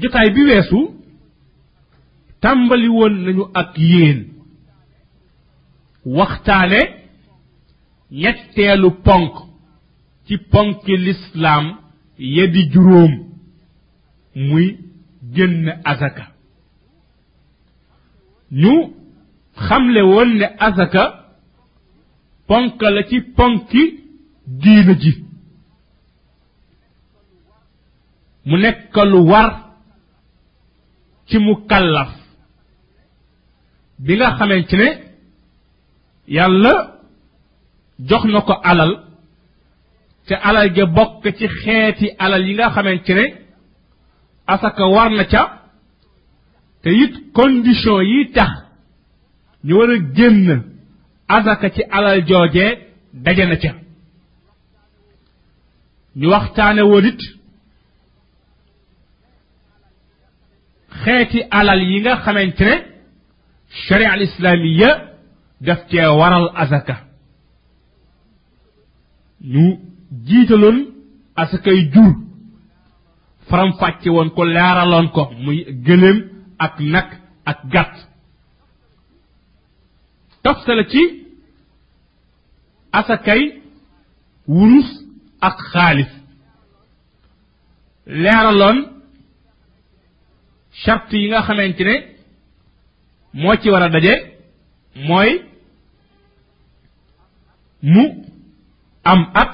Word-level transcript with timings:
jotaay 0.00 0.30
bi 0.34 0.42
weesu 0.48 0.78
tàmbali 2.42 2.88
woon 2.98 3.14
nañu 3.24 3.44
ak 3.60 3.70
yéen 3.90 4.20
waxtaane 6.16 6.80
ñetteelu 8.20 8.90
ponk 9.06 9.34
ci 10.26 10.34
ponk 10.52 10.84
lislaam 11.06 11.64
ya 12.36 12.44
di 12.52 12.62
juróom 12.72 13.12
muy 14.46 14.68
génn 15.34 15.66
azaka 15.90 16.24
ñu 18.60 18.72
xamle 19.66 20.00
woon 20.10 20.30
ne 20.40 20.46
azaka 20.66 21.04
ponk 22.48 22.78
la 22.94 23.02
ci 23.10 23.18
ponki 23.36 23.82
diina 24.60 24.94
ji 25.02 25.12
mu 28.48 28.54
nekk 28.58 28.94
war 29.30 29.50
ci 31.28 31.38
mu 31.38 31.54
kàllaf 31.68 32.08
bi 34.04 34.16
nga 34.16 34.36
xamee 34.38 34.66
ci 34.68 34.76
ne 34.76 34.88
yàlla 36.36 36.72
jox 38.08 38.24
na 38.24 38.40
ko 38.48 38.52
alal 38.70 38.92
te 40.26 40.34
alal 40.48 40.68
ja 40.76 40.84
bokk 40.96 41.22
ci 41.38 41.46
xeeti 41.62 42.06
alal 42.24 42.42
yi 42.48 42.54
nga 42.56 42.66
xamante 42.74 43.12
ne 43.14 43.24
asaka 44.52 44.84
war 44.94 45.10
na 45.16 45.24
ca 45.32 45.42
te 46.82 46.90
it 47.04 47.12
condition 47.36 48.00
yi 48.12 48.20
tax 48.34 48.50
ñu 49.64 49.74
war 49.78 49.90
a 49.96 49.98
génn 50.16 50.46
asaka 51.36 51.66
ci 51.74 51.82
alal 51.96 52.18
joojee 52.28 52.70
daje 53.24 53.44
na 53.46 53.56
ca 53.62 53.70
ñu 56.20 56.26
waxtaane 56.32 56.82
woon 56.90 57.06
xeeti 61.04 61.38
alal 61.58 61.82
yi 61.90 61.96
nga 62.00 62.12
xamante 62.24 62.62
ne 62.70 62.74
sharia 63.84 64.10
al 64.14 64.24
daf 65.66 65.80
cee 65.90 66.08
waral 66.20 66.46
azaka 66.62 66.94
ñu 69.52 69.64
jiitaloon 70.26 70.78
asakay 71.42 71.78
jur 71.92 72.12
faram 73.48 73.70
fàcce 73.80 74.08
woon 74.14 74.30
ko 74.36 74.42
leeraloon 74.54 75.08
ko 75.14 75.22
muy 75.44 75.58
gëléem 75.86 76.18
ak 76.64 76.74
nag 76.92 77.08
ak 77.50 77.58
gàtt 77.74 77.94
toftale 80.44 80.84
ci 80.92 81.02
asakay 82.98 83.42
wurus 84.52 84.88
ak 85.46 85.56
xaalis 85.72 86.12
leeraloon 88.22 88.78
charte 90.84 91.12
yi 91.18 91.28
nga 91.28 91.42
xamante 91.46 91.82
ne 91.84 91.94
moo 93.40 93.56
ci 93.60 93.68
war 93.72 93.82
a 93.82 93.88
daje 93.94 94.14
mooy 95.08 95.30
mu 97.92 98.02
am 99.04 99.20
at 99.42 99.52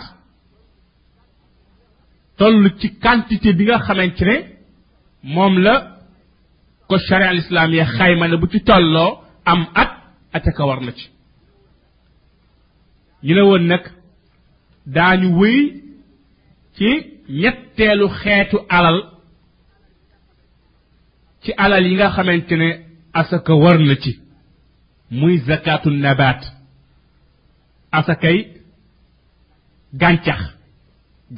toll 2.39 2.63
ci 2.79 2.89
kantité 3.03 3.51
bi 3.57 3.65
nga 3.65 3.79
xamante 3.87 4.25
ne 4.31 4.37
moom 5.35 5.55
la 5.65 5.75
ko 6.89 6.97
charia 7.07 7.29
al 7.31 7.39
islam 7.45 7.71
ya 7.75 7.85
xayma 7.97 8.27
ne 8.29 8.37
bu 8.41 8.47
ci 8.53 8.61
tolloo 8.69 9.11
am 9.53 9.61
at 9.83 9.91
ataka 10.37 10.63
war 10.69 10.81
na 10.83 10.93
ci 10.99 11.07
ñu 13.25 13.33
ne 13.35 13.41
woon 13.49 13.65
nag 13.71 13.85
daañu 14.95 15.29
wéy 15.41 15.59
ci 16.77 16.89
ñetteelu 17.41 18.07
xeetu 18.21 18.57
alal 18.77 18.99
ci 21.45 21.53
alal 21.57 21.87
yi 21.87 21.95
nga 21.97 22.13
xamante 22.15 22.55
ne 22.57 22.69
asaka 23.21 23.53
war 23.63 23.79
na 23.87 23.95
ci 24.03 24.13
muy 25.11 25.37
zakatu 25.47 25.91
nabaat 25.91 26.41
asakay 27.99 28.39
gàncax 30.01 30.41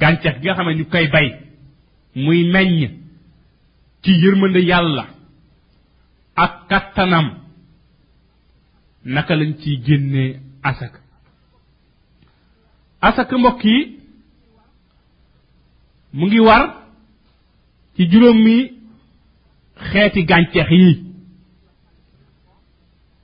gàncax 0.01 0.35
gi 0.41 0.45
nga 0.47 0.55
xam 0.57 0.67
ne 0.69 0.77
ñu 0.79 0.85
koy 0.91 1.07
bay 1.13 1.27
muy 2.23 2.39
meññ 2.53 2.91
ci 4.01 4.11
yërmande 4.21 4.61
yàlla 4.69 5.05
ak 6.43 6.53
kattanam 6.69 7.27
naka 9.13 9.33
lañ 9.39 9.51
ciy 9.61 9.75
génnee 9.85 10.31
asaka 10.69 10.99
asaka 13.07 13.35
mbokk 13.39 13.63
yi 13.69 13.77
mu 16.17 16.25
ngi 16.27 16.39
war 16.47 16.63
ci 17.95 18.01
mi 18.45 18.55
xeeti 19.91 20.21
gàncax 20.29 20.67
yi 20.71 20.77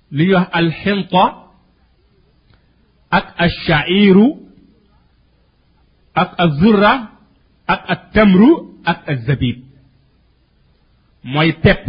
li 0.09 0.25
ñuy 0.25 0.33
wax 0.33 0.47
alxinta 0.57 1.23
ak 3.17 3.25
alshairu 3.43 4.27
ak 6.21 6.29
azurra 6.43 6.93
ak 7.73 7.81
altamru 7.93 8.49
ak 8.89 8.99
alzabib 9.11 9.57
mooy 11.31 11.49
tepp 11.63 11.83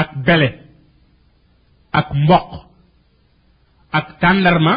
ak 0.00 0.08
bele 0.26 0.48
ak 1.98 2.08
mboq 2.22 2.50
ak 3.98 4.06
tàndarma 4.20 4.74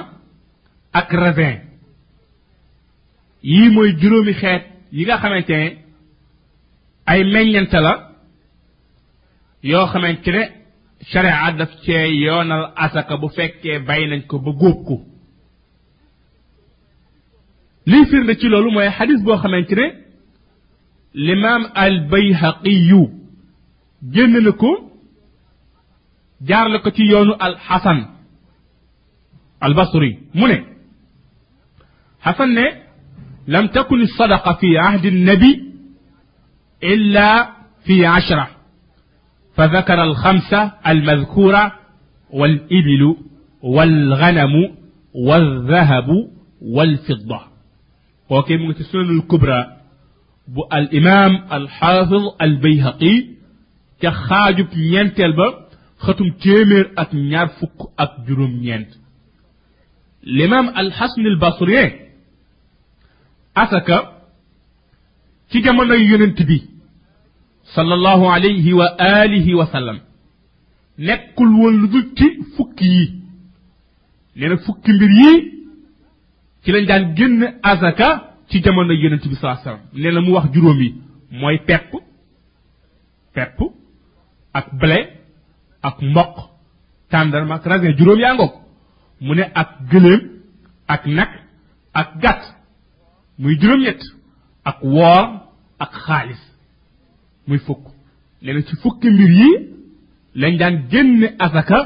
ak 0.99 1.09
ravin 1.21 1.57
yii 3.43 3.69
mooy 3.73 3.89
juróomi 4.01 4.33
xeet 4.41 4.63
yi 4.95 5.01
nga 5.05 5.17
xamante 5.21 5.55
ne 5.59 5.69
ay 7.09 7.19
meññante 7.33 7.79
la 7.85 7.93
yoo 9.63 9.85
xamante 9.91 10.31
ne 10.31 10.41
sharia 11.11 11.51
daf 11.57 11.71
cee 11.83 12.07
yoonal 12.25 12.65
asaka 12.75 13.15
bu 13.21 13.27
fekkee 13.35 13.79
bay 13.87 14.01
nañ 14.09 14.21
ko 14.29 14.37
ba 14.43 14.51
góob 14.59 14.77
ko 14.87 14.95
lii 17.89 18.05
firnde 18.11 18.33
ci 18.39 18.47
loolu 18.49 18.71
mooy 18.73 18.89
xadis 18.97 19.21
boo 19.25 19.37
xamante 19.43 19.73
ne 19.79 19.85
limaam 21.25 21.63
al 21.83 21.95
bayhaqiyu 22.11 23.01
génn 24.13 24.31
na 24.45 24.51
ko 24.61 24.69
jaar 26.47 26.67
la 26.73 26.77
ko 26.83 26.89
ci 26.95 27.03
yoonu 27.11 27.33
al 27.45 27.55
xasan 27.67 27.99
al 29.65 29.73
basri 29.77 30.11
mu 30.37 30.45
ne 30.49 30.57
xasan 32.23 32.49
ne 32.57 32.65
lam 33.51 33.65
takun 33.75 34.01
sadaqa 34.17 34.51
fi 34.59 34.69
ahdi 34.87 35.09
nabi 35.27 35.51
illa 36.93 37.27
fi 37.85 37.95
ashra 38.05 38.45
فذكر 39.59 40.03
الخمسة 40.03 40.71
المذكورة 40.87 41.71
والإبل 42.29 43.15
والغنم 43.61 44.51
والذهب 45.13 46.09
والفضة 46.61 47.39
وكما 48.29 48.69
السنن 48.69 49.17
الكبرى 49.19 49.77
الإمام 50.73 51.35
الحافظ 51.53 52.13
البيهقي 52.41 53.23
كخاجب 54.01 54.67
نينت 54.77 55.19
البر 55.19 55.65
ختم 55.99 56.29
تيمير 56.31 56.93
أك 56.97 57.15
نارفك 57.15 57.73
أك 57.99 58.11
الإمام 60.25 60.69
الحسن 60.69 61.21
البصري 61.21 61.99
أسكى 63.57 63.99
تجمعنا 65.51 65.95
ينتبي 65.95 66.61
sallallahu 67.75 68.29
alayhi 68.31 68.73
wa 68.73 68.87
alihi 68.99 69.53
wa 69.59 69.65
sallam 69.73 69.99
nekkul 71.09 71.51
woon 71.61 71.81
lu 71.81 71.87
dul 71.93 72.05
ci 72.17 72.27
fukki 72.57 72.87
yi 72.95 73.05
nee 74.35 74.49
na 74.51 74.57
fukki 74.67 74.93
mbir 74.97 75.11
yi 75.21 75.31
ci 76.63 76.69
lañ 76.73 76.85
daan 76.89 77.05
génn 77.17 77.41
azaka 77.71 78.09
ci 78.49 78.61
jamono 78.63 78.93
yonent 79.03 79.23
bi 79.31 79.35
sallallahu 79.35 79.61
alayhi 79.61 79.69
wa 79.69 79.71
sallam 79.71 80.01
nee 80.01 80.11
na 80.13 80.21
mu 80.25 80.33
wax 80.37 80.47
juróom 80.53 80.79
yi 80.85 80.89
mooy 81.39 81.57
pepp 81.67 81.91
pepp 83.35 83.57
ak 84.59 84.67
blé 84.81 84.97
ak 85.87 85.97
mboq 86.11 86.35
tàndarma 87.11 87.53
ak 87.57 87.65
raisin 87.69 87.95
juróom 87.99 88.19
yaa 88.23 88.33
ngoog 88.37 88.55
mu 89.25 89.31
ne 89.37 89.43
ak 89.61 89.69
gëléem 89.91 90.21
ak 90.93 91.01
nag 91.17 91.31
ak 92.01 92.09
gàtt 92.23 92.43
muy 93.39 93.55
juróom-ñett 93.61 94.01
ak 94.69 94.77
woor 94.93 95.25
ak 95.83 95.93
xaalis 96.05 96.43
muy 97.49 97.59
fukk 97.67 97.83
nee 98.43 98.63
ci 98.69 98.73
fukki 98.83 99.07
mbir 99.15 99.31
yi 99.41 99.49
lañ 100.41 100.53
daan 100.61 100.75
génn 100.91 101.21
asaka 101.45 101.79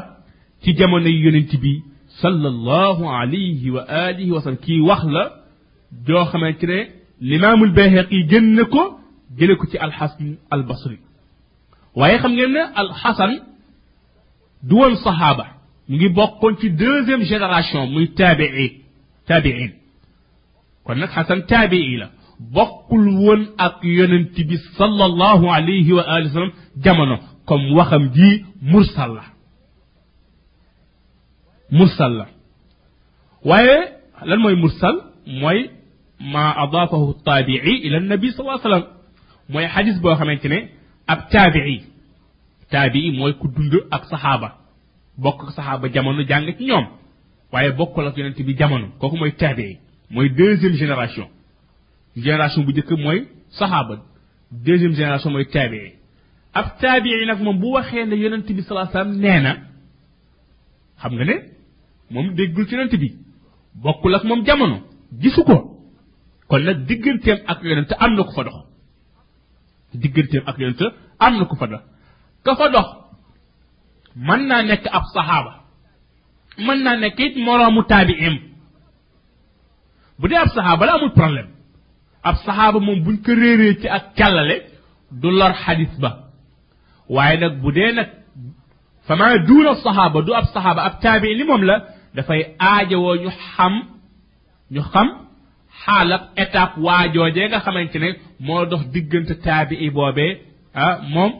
ci 0.61 0.69
jamono 0.77 1.09
yonent 1.23 1.51
bi 1.63 1.73
sallallahu 2.21 3.03
alayhi 3.21 3.67
wa 3.75 3.81
alihi 4.05 4.31
wa 4.35 4.39
sallam 4.43 4.59
kii 4.65 4.81
wax 4.89 5.01
la 5.15 5.23
joo 6.05 6.23
xamante 6.31 6.65
ne 6.71 6.79
limaamul 7.29 7.71
bayhaqi 7.77 8.19
génn 8.31 8.57
ko 8.73 8.81
jële 9.37 9.53
ko 9.59 9.65
ci 9.71 9.77
alxasan 9.85 10.29
albasri 10.55 10.97
waaye 11.99 12.17
xam 12.21 12.31
ngeen 12.37 12.51
ne 12.55 12.61
alxasan 12.81 13.33
du 14.67 14.73
woon 14.79 14.95
sahaaba 15.05 15.45
mu 15.87 15.95
ngi 15.95 16.09
bokkoon 16.17 16.53
ci 16.59 16.67
deuxième 16.81 17.23
génération 17.31 17.81
muy 17.93 18.05
taabiin 18.19 18.71
taabiin 19.29 19.69
kon 20.85 20.95
nag 21.01 21.09
xasan 21.15 21.39
taabii 21.51 21.95
la 22.01 22.07
bokkul 22.55 23.05
woon 23.23 23.41
ak 23.65 23.75
yonent 23.97 24.31
bi 24.49 24.55
sallallahu 24.79 25.45
alayhi 25.55 25.91
wa 25.97 26.03
alihi 26.15 26.29
wasallam 26.31 26.51
jamono 26.83 27.15
comme 27.47 27.69
waxam 27.77 28.03
ji 28.15 28.29
mursal 28.71 29.11
la 29.17 29.23
mursal 31.77 32.13
la 32.19 32.25
waaye 33.49 33.77
lan 34.29 34.39
mooy 34.43 34.55
mursal 34.63 34.95
mooy 35.41 35.59
ma 36.33 36.43
adaafahu 36.63 37.07
taabi'i 37.27 37.73
ila 37.87 37.97
nabi 38.13 38.27
sallallahu 38.31 38.57
alayhi 38.57 38.67
wasallam 38.67 38.85
mooy 39.53 39.65
xadis 39.73 39.97
boo 40.03 40.15
xamante 40.19 40.47
ne 40.53 40.59
ab 41.11 41.19
taabi'i 41.33 41.75
taabi'i 42.73 43.09
mooy 43.19 43.33
ku 43.39 43.45
dund 43.55 43.73
ak 43.95 44.03
saxaaba 44.11 44.49
bokk 45.23 45.39
ak 45.43 45.51
saxaaba 45.57 45.85
jamono 45.93 46.21
jàng 46.29 46.45
ci 46.57 46.63
ñoom 46.69 46.85
waaye 47.53 47.71
bokkul 47.79 48.05
ak 48.09 48.15
yonent 48.19 48.39
bi 48.47 48.53
jamono 48.59 48.87
kooku 48.99 49.15
mooy 49.21 49.31
taabi'i 49.43 49.75
mooy 50.13 50.29
deuxième 50.39 50.73
génération 50.83 51.27
génération 52.21 52.61
bu 52.65 52.71
njëkk 52.73 52.91
mooy 53.03 53.19
saxaaba 53.57 53.95
deuxième 54.65 54.93
génération 54.99 55.29
mooy 55.35 55.45
taabii 55.53 55.89
ab 56.59 56.65
taabii 56.81 57.25
nag 57.29 57.39
moom 57.41 57.57
bu 57.61 57.67
waxee 57.75 58.05
ne 58.05 58.15
yonent 58.23 58.47
bi 58.57 58.61
salaa 58.67 58.87
salaam 58.91 59.11
nee 59.23 59.39
na 59.45 59.51
xam 61.01 61.13
nga 61.15 61.25
ne 61.25 61.35
moom 62.13 62.25
déggul 62.37 62.65
ci 62.67 62.73
yonent 62.75 62.95
bi 63.01 63.09
bokkul 63.83 64.15
ak 64.15 64.23
moom 64.25 64.41
jamono 64.47 64.77
gisu 65.21 65.41
ko 65.43 65.55
kon 66.49 66.59
nag 66.67 66.77
digganteem 66.87 67.39
ak 67.51 67.59
yonent 67.63 67.91
am 68.03 68.13
na 68.15 68.23
ko 68.23 68.31
fa 68.37 68.43
dox 68.43 68.57
digganteem 70.03 70.43
ak 70.49 70.55
yonent 70.59 70.81
am 71.25 71.33
na 71.39 71.45
ko 71.45 71.55
fa 71.55 71.67
dox 71.73 71.83
ka 72.45 72.55
fa 72.59 72.67
dox 72.75 72.87
mën 74.27 74.41
naa 74.49 74.61
nekk 74.69 74.85
ab 74.97 75.03
saxaaba 75.13 75.53
mën 76.65 76.79
naa 76.83 76.97
nekk 77.03 77.19
it 77.25 77.35
moroomu 77.45 77.81
taabiim 77.91 78.35
bu 80.19 80.27
dee 80.29 80.37
ab 80.43 80.49
saxaaba 80.55 80.85
la 80.85 80.93
amul 80.95 81.13
problème 81.19 81.49
ab 82.29 82.35
sahaba 82.45 82.79
mom 82.85 82.99
buñ 83.05 83.17
ko 83.25 83.31
réeree 83.41 83.75
ci 83.81 83.87
ak 83.97 84.05
kallale 84.17 84.55
du 85.21 85.29
lor 85.39 85.53
hadith 85.65 85.95
ba 86.03 86.09
waye 87.13 87.35
nak 87.41 87.53
budé 87.63 87.85
nak 87.97 88.09
fama 89.07 89.25
fa 89.47 89.73
sahaba 89.85 90.17
du 90.25 90.31
ab 90.41 90.45
sahaba 90.55 90.79
ab 90.87 90.95
taabi 91.05 91.35
li 91.39 91.43
moom 91.49 91.61
la 91.69 91.75
aaje 92.69 92.95
wo 93.03 93.09
ñu 93.23 93.29
xam 93.55 93.73
ñu 94.73 94.81
xam 94.93 95.07
xaalab 95.83 96.21
étape 96.43 96.75
jojé 97.13 97.43
nga 97.49 97.59
xamantene 97.65 98.09
mo 98.45 98.53
moo 98.55 98.65
dox 98.69 98.83
diggante 98.93 99.33
taabi 99.45 99.75
bobé 99.97 100.27
ah 100.83 100.93
mom 101.13 101.31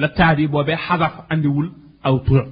la 0.00 0.08
bobé 0.52 0.74
hadaf 0.86 1.12
andi 1.30 1.48
wul 1.56 1.68
aw 2.06 2.16
tur 2.26 2.42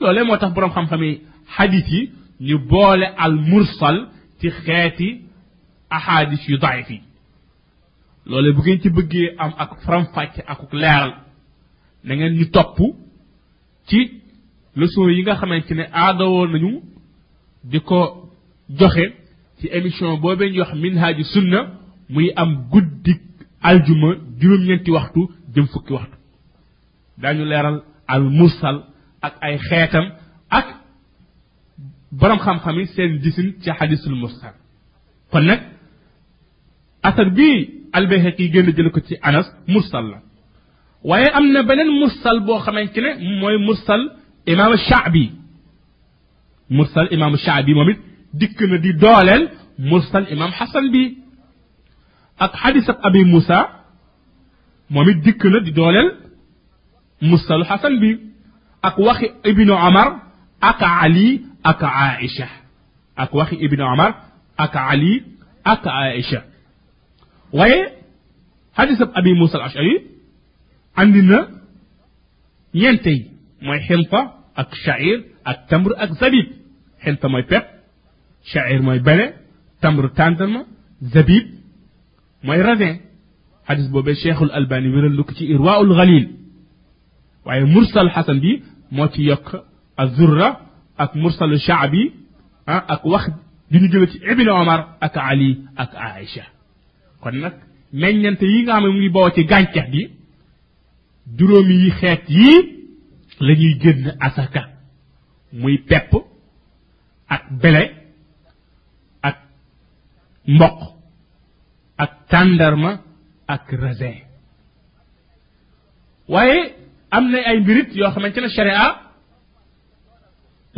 lolé 0.00 0.20
motax 0.28 0.52
borom 0.54 0.72
xam 0.76 0.86
xami 0.90 1.08
hadith 1.56 1.88
yi 1.94 2.02
ñu 2.48 2.56
bolé 2.70 3.06
al 3.24 3.34
mursal 3.50 3.96
ci 4.40 4.48
xéti 4.64 5.10
ahadis 5.96 6.40
yu 6.48 6.58
daif 6.64 6.88
yi 6.92 6.98
loole 8.30 8.50
bu 8.56 8.60
ngeen 8.64 8.80
ci 8.82 8.88
bëggee 8.96 9.28
am 9.42 9.52
ak 9.62 9.70
faram-fàcce 9.84 10.40
akuk 10.52 10.72
leeral 10.80 11.10
na 12.04 12.12
ngeen 12.16 12.34
ñu 12.38 12.46
topp 12.54 12.76
ci 13.88 13.98
leçon 14.78 15.08
yi 15.14 15.22
nga 15.22 15.34
xamante 15.40 15.72
ne 15.78 15.84
aadawoo 16.02 16.46
nañu 16.52 16.72
di 17.70 17.78
ko 17.88 17.98
joxe 18.78 19.04
ci 19.58 19.66
émission 19.78 20.10
boobee 20.22 20.50
ñuy 20.52 20.60
wax 20.60 20.72
minhaaju 20.74 21.24
sunna 21.32 21.60
muy 22.12 22.28
am 22.36 22.50
guddi 22.70 23.14
aljuma 23.68 24.08
juróom-ñeenti 24.40 24.90
waxtu 24.90 25.20
jëm 25.54 25.66
fukki 25.72 25.92
waxtu 25.92 26.16
daañu 27.22 27.44
leeral 27.44 27.76
al 28.06 28.22
mursal 28.38 28.76
ak 29.22 29.34
ay 29.42 29.58
xeetam 29.68 30.06
ak 30.50 30.66
borom 32.12 32.38
xam-xam 32.38 32.76
yi 32.78 32.86
seen 32.86 33.12
gisin 33.22 33.48
ci 33.62 33.70
xadisul 33.76 34.14
mursal 34.14 34.54
kon 35.32 35.42
nag 35.44 35.60
asar 37.10 37.26
bii 37.38 37.58
albayhaqi 37.98 38.44
génn 38.54 38.68
jël 38.76 38.88
ko 38.94 39.00
ci 39.08 39.14
anas 39.28 39.46
mursal 39.74 40.06
la 40.12 40.18
waaye 41.08 41.28
am 41.38 41.44
na 41.54 41.60
beneen 41.68 41.90
mursal 42.02 42.36
boo 42.46 42.58
xamante 42.64 42.98
ne 43.04 43.10
mooy 43.40 43.56
mursal 43.68 44.02
imaam 44.52 44.72
shaabi 44.88 45.24
mursal 46.78 47.06
imaam 47.16 47.34
shaabi 47.44 47.72
moom 47.78 47.88
it 47.94 48.00
dikk 48.40 48.58
na 48.70 48.76
di 48.84 48.90
dooleel 49.02 49.42
mursal 49.90 50.24
imaam 50.34 50.52
xasan 50.58 50.84
bi 50.94 51.02
ak 52.44 52.52
xadisab 52.62 52.98
abi 53.08 53.20
moussa 53.34 53.58
moom 54.92 55.06
it 55.12 55.18
dikk 55.26 55.42
na 55.52 55.58
di 55.66 55.70
dooleel 55.78 56.08
mursalu 57.30 57.64
xasan 57.70 57.94
bi 58.02 58.10
ak 58.88 58.94
waxi 59.06 59.26
ibnu 59.50 59.72
omar 59.88 60.08
ak 60.70 60.80
ali 61.04 61.28
ak 61.70 61.80
aisha 62.04 62.48
ak 63.22 63.30
waxi 63.38 63.56
ibnu 63.66 63.82
omar 63.94 64.10
ak 64.64 64.74
ali 64.92 65.12
ak 65.72 65.82
aisha 66.04 66.40
waaye 67.58 67.84
hadisab 68.78 69.08
abi 69.18 69.30
moussa 69.40 69.56
al 69.58 69.64
ashari 69.68 69.94
andi 71.00 71.22
na 71.30 71.38
ñeente 72.80 73.10
yi 73.16 73.22
mooy 73.66 73.80
xilfa 73.88 74.20
ak 74.60 74.70
shair 74.84 75.18
ak 75.50 75.58
tamr 75.70 75.90
ak 76.04 76.10
zabib 76.20 76.46
xilfa 77.04 77.26
mooy 77.32 77.44
pep 77.50 77.64
shair 78.52 78.80
mooy 78.86 79.00
bele 79.06 79.26
tamr 79.82 80.04
tàndarma 80.18 80.60
zabib 81.14 81.44
mooy 82.46 82.60
rasin 82.66 82.94
hadis 83.68 83.86
boobee 83.92 84.16
cheikhul 84.22 84.50
albani 84.58 84.88
wéral 84.94 85.14
lu 85.18 85.22
ko 85.28 85.32
ci 85.38 85.44
irwaul 85.54 85.90
ghalil 85.98 86.24
waaye 87.46 87.64
mursal 87.74 88.08
xasan 88.14 88.38
bi 88.44 88.52
moo 88.96 89.08
ci 89.14 89.20
yokk 89.30 89.48
azurra 90.02 90.48
ak 91.02 91.10
mursalu 91.22 91.56
shaabi 91.66 92.02
ah 92.74 92.80
ak 92.94 93.02
wax 93.12 93.24
di 93.70 93.76
ñu 93.80 93.88
jële 93.92 94.06
ci 94.12 94.18
ibni 94.30 94.50
omar 94.62 94.80
ak 95.06 95.14
ali 95.30 95.48
ak 95.82 95.90
aisha 96.08 96.44
kon 97.22 97.34
nag 97.44 97.54
meññante 98.00 98.46
yi 98.52 98.58
nga 98.62 98.72
xam 98.74 98.82
ne 98.84 98.88
mu 98.94 99.00
ngi 99.04 99.32
ci 99.34 99.42
gàncax 99.50 99.86
gi 99.94 100.02
juróomi 101.36 101.74
yi 101.82 101.90
xeet 102.00 102.22
yii 102.38 102.56
la 103.46 103.52
génn 103.82 104.02
asaka 104.26 104.62
muy 105.60 105.76
pepp 105.88 106.10
ak 107.34 107.42
bele 107.62 107.82
ak 109.28 109.36
mboq 110.56 110.78
ak 112.02 112.12
tàndarma 112.30 112.92
ak 113.54 113.64
raisin 113.82 114.16
waaye 116.32 116.58
am 117.16 117.24
na 117.30 117.38
ay 117.48 117.56
mbirit 117.60 117.90
yoo 118.00 118.12
xamante 118.14 118.38
ne 118.40 118.48
sharia 118.54 118.84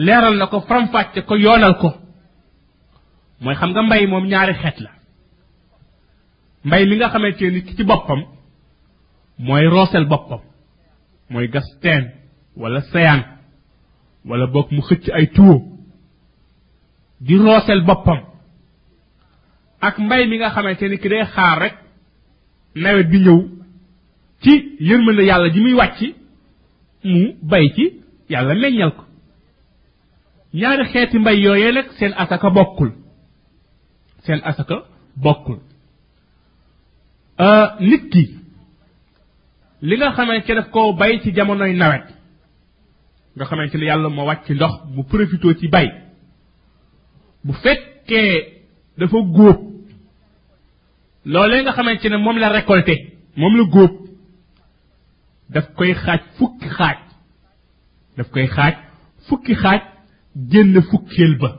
leeral 0.04 0.34
na 0.36 0.46
ko 0.50 0.56
faram-fàcce 0.68 1.20
ko 1.28 1.34
yoonal 1.44 1.74
ko 1.82 1.88
mooy 3.42 3.54
xam 3.60 3.70
nga 3.72 3.82
mbay 3.86 4.04
moom 4.10 4.24
ñaari 4.30 4.54
xeet 4.62 4.78
la 4.84 4.90
mbay 6.64 6.84
li 6.84 6.96
nga 6.96 7.08
xamante 7.08 7.50
ni 7.50 7.62
ki 7.64 7.76
ci 7.76 7.84
boppam 7.84 8.20
mooy 9.38 9.66
roosel 9.68 10.04
boppam 10.06 10.40
mooy 11.30 11.46
gas 11.48 11.66
teen 11.80 12.04
wala 12.56 12.80
seyaan 12.80 13.22
wala 14.24 14.46
bokk 14.46 14.70
mu 14.72 14.82
xëcc 14.82 15.08
ay 15.10 15.26
tuwo 15.34 15.56
di 17.20 17.36
roosel 17.38 17.82
boppam 17.84 18.20
ak 19.80 19.98
mbay 19.98 20.26
mi 20.28 20.36
nga 20.38 20.50
xamante 20.50 20.82
ni 20.88 20.98
ki 20.98 21.08
day 21.08 21.24
xaar 21.24 21.58
rekk 21.62 21.76
nawet 22.74 23.06
bi 23.10 23.18
ñëw 23.18 23.40
ci 24.42 24.52
yërmande 24.80 25.22
yàlla 25.24 25.48
ji 25.52 25.60
muy 25.60 25.74
wàcc 25.74 26.00
mu 27.04 27.20
bay 27.42 27.72
ci 27.74 27.84
yàlla 28.28 28.54
meññal 28.54 28.92
ko 28.94 29.04
ñaari 30.54 30.84
xeeti 30.92 31.18
mbay 31.18 31.40
yooyee 31.42 31.72
nag 31.72 31.88
seen 31.98 32.14
asaka 32.16 32.50
bokkul 32.50 32.90
seen 34.24 34.40
asaka 34.44 34.84
bokkul 35.16 35.58
nit 37.80 38.08
ki 38.12 38.24
li 39.82 39.96
nga 39.98 40.10
xamante 40.16 40.54
daf 40.54 40.68
koo 40.74 40.92
bay 41.00 41.18
ci 41.22 41.32
jamonoy 41.34 41.72
nawet 41.76 42.06
nga 43.36 43.44
xamante 43.44 43.74
ne 43.76 43.86
yàlla 43.86 44.08
moo 44.08 44.26
wàcc 44.26 44.50
ndox 44.50 44.74
mu 44.94 45.02
profité 45.04 45.54
ci 45.60 45.68
bay 45.68 45.88
bu 47.44 47.52
fekkee 47.62 48.46
dafa 48.98 49.18
góob 49.36 49.60
loolee 51.32 51.62
nga 51.62 51.72
xamante 51.76 52.06
ne 52.08 52.16
moom 52.16 52.38
la 52.38 52.48
récolté 52.48 52.94
moom 53.36 53.56
la 53.56 53.64
góob 53.74 53.92
daf 55.52 55.66
koy 55.76 55.92
xaaj 56.04 56.22
fukki 56.38 56.68
xaaj 56.76 56.98
daf 58.16 58.28
koy 58.32 58.46
xaaj 58.56 58.74
fukki 59.28 59.54
xaaj 59.62 59.80
génn 60.50 60.78
fukkeel 60.90 61.34
ba 61.40 61.50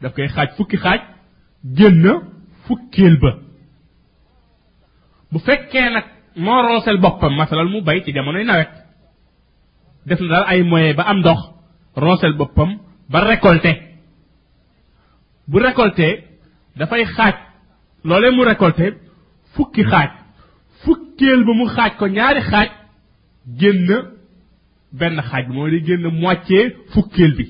daf 0.00 0.12
koy 0.14 0.28
xaaj 0.34 0.48
fukki 0.56 0.76
xaaj 0.84 1.00
génn 1.76 2.06
fukkeel 2.66 3.16
ba 3.22 3.32
bu 5.32 5.38
fekkee 5.48 5.86
nag 5.96 6.06
moo 6.46 6.58
roosal 6.68 6.98
boppam 7.04 7.32
masalal 7.42 7.68
mu 7.74 7.80
bay 7.88 7.98
ci 8.04 8.10
jamonoy 8.16 8.44
nawet 8.50 8.70
def 10.08 10.20
na 10.22 10.28
daal 10.32 10.44
ay 10.52 10.60
moyen 10.70 10.96
ba 10.98 11.04
am 11.10 11.18
ndox 11.22 11.38
roosal 12.04 12.32
boppam 12.40 12.70
ba 13.12 13.18
récolter 13.30 13.76
bu 15.50 15.56
récolter 15.66 16.10
dafay 16.78 17.04
xaaj 17.16 17.36
loolee 18.08 18.32
mu 18.36 18.42
récolter 18.50 18.90
fukki 19.54 19.82
xaaj 19.92 20.10
fukkeel 20.82 21.40
ba 21.46 21.52
mu 21.58 21.64
xaaj 21.74 21.92
ko 22.00 22.04
ñaari 22.16 22.40
xaaj 22.50 22.68
génn 23.60 23.80
benn 24.98 25.16
xaaj 25.28 25.42
bi 25.48 25.52
mooy 25.56 25.70
di 25.74 25.80
génn 25.88 26.02
moitié 26.22 26.60
fukkeel 26.92 27.32
bi 27.38 27.46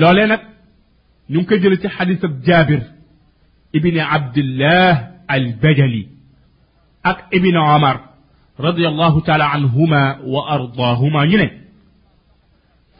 loolee 0.00 0.26
nag 0.30 0.42
ñu 1.30 1.38
ngi 1.40 1.48
ko 1.48 1.54
jël 1.62 1.76
ci 1.82 1.88
xadisab 1.96 2.32
jaabir 2.46 2.82
ibni 3.76 4.00
abdillah 4.16 4.92
البجلي 5.34 6.06
اك 7.04 7.24
ابن 7.34 7.56
عمر 7.56 8.00
رضي 8.60 8.88
الله 8.88 9.20
تعالى 9.20 9.44
عنهما 9.44 10.20
وارضاهما 10.20 11.24
جنة 11.24 11.50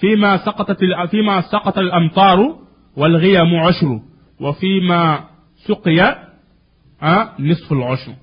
فيما 0.01 0.37
سقطت 0.37 0.85
فيما 1.11 1.41
سقط 1.41 1.79
الامطار 1.79 2.57
والغيم 2.97 3.55
عشر 3.57 4.01
وفيما 4.41 5.25
سقي 5.67 6.31
آه، 7.03 7.33
نصف 7.41 7.73
العشر 7.73 8.15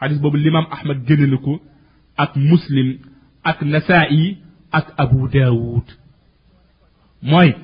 حديث 0.00 0.18
باب 0.18 0.34
الامام 0.34 0.64
احمد 0.72 1.04
جننكو 1.04 1.58
اك 2.18 2.38
مسلم 2.38 2.98
اك 3.46 3.62
نسائي 3.62 4.36
اك 4.74 4.86
ابو 4.98 5.26
داوود 5.26 5.82
موي 7.22 7.54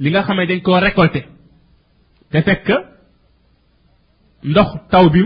ليغا 0.00 0.22
خامي 0.22 0.46
دنجكو 0.46 0.76
ريكولتي 0.76 1.22
te 2.34 2.38
fekk 2.46 2.68
ndox 4.48 4.70
taw 4.92 5.06
bi 5.14 5.22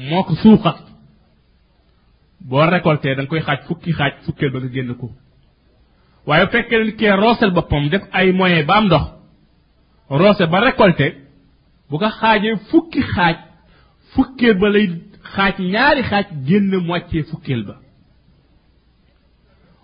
moo 0.00 0.24
ko 0.24 0.34
suuqa 0.36 0.72
boo 2.48 2.66
récolté 2.72 3.14
da 3.14 3.22
nga 3.22 3.28
koy 3.30 3.42
xaaj 3.46 3.60
fukki 3.68 3.92
xaaj 3.98 4.12
fukkeel 4.24 4.50
ba 4.52 4.58
nga 4.60 4.70
génn 4.74 4.92
ko 5.00 5.06
waaye 6.26 6.46
fekkee 6.52 6.84
nit 6.84 6.96
kee 7.00 7.16
roosel 7.22 7.50
boppam 7.56 7.88
def 7.90 8.02
ay 8.18 8.32
moyen 8.32 8.66
ba 8.66 8.74
am 8.78 8.86
ndox 8.86 9.06
roose 10.20 10.44
ba 10.52 10.60
récolté 10.68 11.06
bu 11.88 11.98
ko 11.98 12.08
xaajee 12.20 12.56
fukki 12.70 13.02
xaaj 13.14 13.36
fukkeel 14.12 14.54
ba 14.60 14.68
lay 14.74 14.86
xaaj 15.34 15.54
ñaari 15.72 16.02
xaaj 16.10 16.26
génn 16.48 16.74
moitié 16.88 17.22
fukkeel 17.30 17.62
ba 17.68 17.74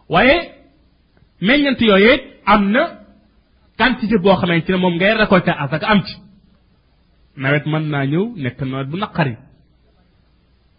waaye 0.09 0.37
meññant 1.47 1.81
yooyee 1.81 2.15
am 2.47 2.63
quantité 3.79 4.17
boo 4.19 4.37
xamante 4.41 4.69
ne 4.73 4.77
moom 4.77 4.95
ngay 4.97 5.13
récolté 5.23 5.51
asaka 5.51 5.87
am 5.91 6.01
ci 6.07 6.17
nawet 7.37 7.65
mën 7.67 7.85
naa 7.93 8.05
ñëw 8.07 8.25
nekk 8.43 8.61
nawet 8.63 8.89
bu 8.91 8.97
naqari 8.99 9.37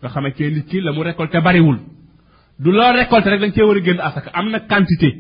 nga 0.01 0.09
xamante 0.09 0.41
ne 0.43 0.51
nit 0.51 0.69
ci 0.69 0.79
la 0.81 0.91
mu 0.91 1.01
récolté 1.03 1.39
bariwul 1.41 1.79
du 2.59 2.71
loo 2.71 2.91
récolté 2.93 3.29
rek 3.29 3.39
da 3.41 3.47
nga 3.47 3.53
cee 3.55 3.63
war 3.65 3.77
a 3.77 3.81
génn 3.81 3.99
asaka 3.99 4.29
am 4.33 4.49
na 4.49 4.59
quantité 4.59 5.11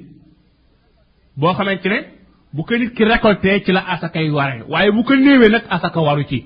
boo 1.35 1.53
xamante 1.53 1.85
ne 1.89 1.99
bu 2.53 2.63
ko 2.63 2.77
nit 2.77 2.93
ki 2.93 3.03
récolté 3.03 3.63
ci 3.63 3.71
la 3.71 3.83
asaka 3.89 4.21
yi 4.21 4.29
waree 4.29 4.63
waaye 4.69 4.91
bu 4.91 5.03
ko 5.03 5.15
néewee 5.15 5.49
nag 5.49 5.63
asaka 5.69 5.99
waru 5.99 6.23
ci 6.25 6.45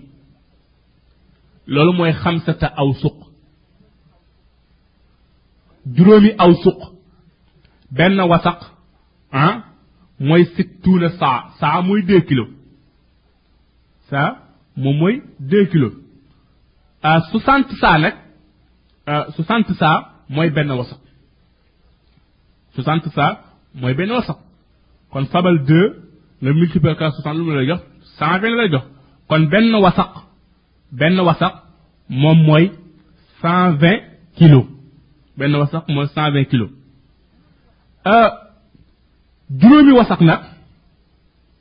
loolu 1.67 1.93
mooy 1.97 2.13
xamsata 2.13 2.67
aw 2.77 2.93
suq 2.93 3.17
juróomi 5.93 6.31
aw 6.37 6.51
suq 6.63 6.79
benn 7.91 8.19
wasaq 8.19 8.59
ah 9.31 9.63
mooy 10.19 10.45
sittuuna 10.55 11.09
saa 11.19 11.49
saa 11.59 11.81
mooy 11.81 12.01
deux 12.03 12.21
kilos 12.23 12.49
saa 14.09 14.37
moom 14.77 14.97
mooy 14.99 15.21
deux 15.39 15.67
kilo 15.69 16.00
Euh, 17.03 17.19
soixante 17.31 17.73
saa 17.79 17.97
nag 17.97 18.13
euh, 19.09 19.23
soixante 19.35 19.73
saa 19.73 20.11
mooy 20.29 20.51
benn 20.51 20.69
wasaq 20.69 20.99
soixante 22.75 23.09
saa 23.15 23.31
mooy 23.73 23.95
benn 23.97 24.11
wasaq 24.13 24.37
kon 25.09 25.25
fabal 25.33 25.57
deux 25.65 25.89
nga 26.41 26.53
multiplier 26.53 26.95
ko 26.97 27.09
lu 27.33 27.43
mu 27.43 27.55
lay 27.55 27.65
jox 27.69 27.81
cent 28.19 28.37
vingt 28.41 28.55
lay 28.55 28.69
jox 28.69 28.85
kon 29.27 29.41
benn 29.53 29.73
wasaq 29.85 30.11
benn 30.99 31.17
wasaq 31.19 31.53
moom 32.21 32.37
mooy 32.47 32.69
cent 33.41 33.71
vingt 33.81 34.05
kilos 34.37 34.67
benn 35.37 35.55
wasaq 35.55 35.87
mooy 35.89 36.05
cent 36.13 36.29
vingt 36.33 36.45
kilos 36.51 36.69
euh, 38.05 38.29
juróomi 39.59 39.91
wasaq 39.99 40.21
nag 40.21 40.41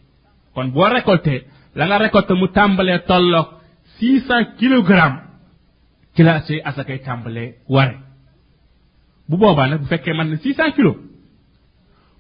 kon 0.55 0.69
vous 0.69 0.81
récolté 0.83 1.45
la 1.77 1.87
nga 1.87 1.99
récolté 1.99 2.35
mu 2.35 2.49
tàmbalee 2.49 3.03
600 4.01 4.45
kg 4.59 4.91
qu'il 6.15 6.25
la 6.27 6.43
asakay 6.65 6.99
tàmbale 7.03 7.55
Vous 7.69 7.79
bu 9.29 9.37
boobaa 9.47 9.69
nag 9.69 9.81
bu 9.81 9.87
fekkee 9.87 10.13
man 10.17 10.37
600 10.37 10.73
kilos. 10.77 10.97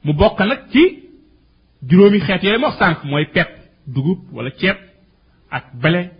mu 0.04 0.12
bokk 0.18 0.38
nag 0.40 0.60
ci 0.72 0.82
juróomi 1.88 2.20
xeet 2.20 2.42
yooyu 2.42 2.58
mox 2.60 2.76
sànq 2.78 3.04
mooy 3.04 3.26
pepp 3.34 3.50
dugub 3.86 4.18
wala 4.32 4.50
ceeb 4.58 4.76
ak 5.50 5.64
bele 5.82 6.10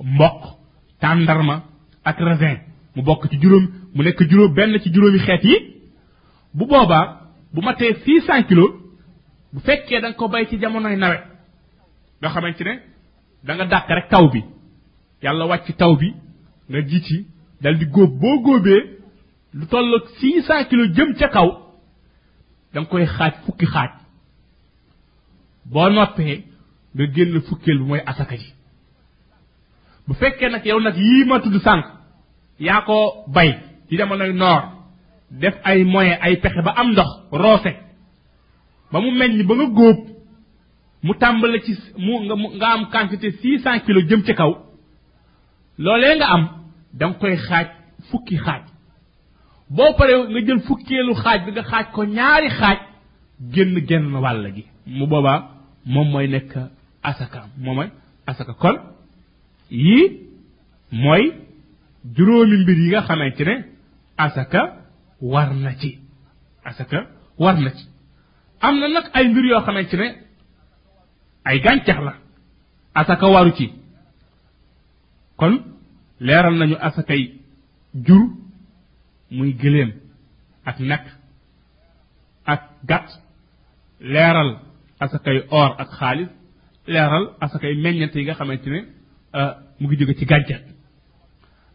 mboq 0.00 0.40
tàndarma 1.00 1.56
ak 2.04 2.16
raisin 2.20 2.56
mu 2.94 3.02
bokk 3.02 3.28
ci 3.30 3.36
juróom 3.40 3.66
mu 3.94 4.02
nekk 4.04 4.20
juróom 4.30 4.54
benn 4.54 4.78
ci 4.82 4.90
juróomi 4.94 5.18
xeet 5.18 5.44
yi 5.44 5.56
bu 6.54 6.66
boobaa 6.66 7.20
bu 7.54 7.60
matee 7.62 7.94
six 8.04 8.24
cent 8.26 8.46
kilo 8.48 8.64
bu 9.52 9.60
fekkee 9.60 10.00
da 10.00 10.12
ko 10.12 10.28
bay 10.28 10.46
ci 10.48 10.58
jamonoy 10.60 10.96
nawet 10.96 11.22
nga 12.20 12.28
xamante 12.30 12.62
ne 12.64 12.74
da 13.44 13.54
nga 13.54 13.64
dàq 13.72 13.88
rek 13.88 14.08
taw 14.08 14.28
bi 14.32 14.40
yàlla 15.22 15.46
wàcc 15.50 15.76
taw 15.76 15.96
bi 15.96 16.14
nga 16.68 16.80
ji 16.88 16.98
ci 17.06 17.26
dal 17.60 17.76
di 17.78 17.86
góob 17.86 18.12
boo 18.20 18.40
góobee 18.44 18.82
lu 19.54 19.66
toll 19.66 20.00
six 20.18 20.46
cent 20.46 20.64
kilo 20.68 20.84
jëm 20.94 21.10
ca 21.18 21.28
kaw 21.34 21.71
danga 22.74 22.88
koy 22.90 23.06
xaaj 23.16 23.32
fukki 23.44 23.66
xaaj 23.72 23.88
boo 25.72 25.88
noppee 25.94 26.36
nga 26.94 27.04
génn 27.14 27.34
fukkeel 27.48 27.78
bi 27.80 27.86
mooy 27.88 28.02
asaka 28.10 28.34
ji 28.42 28.48
bu 30.06 30.12
fekkee 30.20 30.48
nag 30.52 30.64
yow 30.68 30.78
nag 30.82 30.96
yii 31.06 31.24
ma 31.28 31.36
tudd 31.42 31.56
sànq 31.66 31.84
yaa 32.66 32.80
ko 32.88 32.96
bay 33.34 33.50
ci 33.88 33.96
jamonoy 33.98 34.32
noor 34.40 34.62
def 35.40 35.54
ay 35.68 35.78
moyen 35.92 36.18
ay 36.24 36.34
pexe 36.42 36.60
ba 36.66 36.72
am 36.80 36.88
ndox 36.92 37.08
roose 37.42 37.72
ba 38.92 38.96
mu 39.02 39.10
meññ 39.18 39.46
ba 39.48 39.54
nga 39.56 39.66
góob 39.78 39.98
mu 41.04 41.12
tàmbale 41.20 41.58
ci 41.64 41.72
mu 42.04 42.12
nga 42.58 42.66
am 42.74 42.82
quantité 42.92 43.28
six 43.38 43.62
cent 43.64 43.80
kilos 43.84 44.04
jëm 44.08 44.22
ci 44.26 44.32
kaw 44.38 44.52
loolee 45.84 46.14
nga 46.18 46.26
am 46.34 46.44
da 46.98 47.04
koy 47.20 47.36
xaaj 47.46 47.66
fukki 48.10 48.36
xaaj 48.44 48.62
boo 49.76 49.92
paree 49.98 50.18
nga 50.32 50.40
jël 50.46 50.60
fukkeelu 50.66 51.12
xaaj 51.22 51.40
bi 51.46 51.50
nga 51.54 51.62
xaaj 51.70 51.86
ko 51.94 52.00
ñaari 52.16 52.48
xaaj 52.58 52.78
génn 53.54 53.74
genn 53.88 54.06
wàll 54.24 54.44
gi 54.56 54.64
mu 54.96 55.04
boobaa 55.10 55.38
moom 55.92 56.08
mooy 56.12 56.26
nekk 56.34 56.52
asaka 57.08 57.40
moom 57.62 57.76
mooy 57.78 57.88
asaka 58.30 58.52
kon 58.62 58.76
yii 59.82 60.04
mooy 61.02 61.24
juróomi 62.16 62.56
mbir 62.62 62.78
yi 62.82 62.88
nga 62.92 63.06
xamante 63.06 63.42
ne 63.48 63.54
asaka 64.24 64.60
war 65.32 65.50
na 65.64 65.70
ci 65.80 65.90
asaka 66.68 66.98
war 67.42 67.56
na 67.64 67.70
ci 67.76 67.84
am 68.66 68.74
na 68.80 68.86
nag 68.94 69.06
ay 69.16 69.24
mbir 69.30 69.44
yoo 69.50 69.64
xamante 69.66 69.94
ne 70.00 70.06
ay 71.48 71.58
gàncax 71.64 71.98
la 72.06 72.14
asaka 73.00 73.26
waru 73.34 73.52
ci 73.58 73.66
kon 75.38 75.54
leeral 76.26 76.54
nañu 76.58 76.76
asakay 76.88 77.22
jur 78.06 78.26
muy 79.32 79.52
gëléem 79.54 79.92
ak 80.64 80.78
nag 80.80 81.00
ak 82.44 82.60
gàtt 82.86 83.10
leeral 84.00 84.58
asakay 85.00 85.38
or 85.50 85.74
ak 85.80 85.88
xaalis 85.98 86.28
leeral 86.86 87.26
asakay 87.40 87.74
meññeent 87.74 88.14
yi 88.14 88.24
nga 88.24 88.34
xamante 88.34 88.68
ne 88.70 88.80
euh, 89.38 89.50
mu 89.80 89.86
ngi 89.88 89.96
jóge 89.96 90.14
ci 90.14 90.26
gàncax 90.26 90.62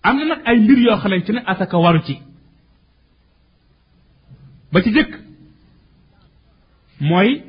am 0.04 0.18
na 0.18 0.26
nag 0.26 0.42
ay 0.46 0.56
mbir 0.60 0.78
yoo 0.80 0.98
xamante 0.98 1.30
ne 1.32 1.42
asaka 1.46 1.78
waru 1.78 2.02
ci 2.08 2.16
ba 4.72 4.82
ci 4.82 4.92
jëkk 4.96 5.12
mooy 7.00 7.44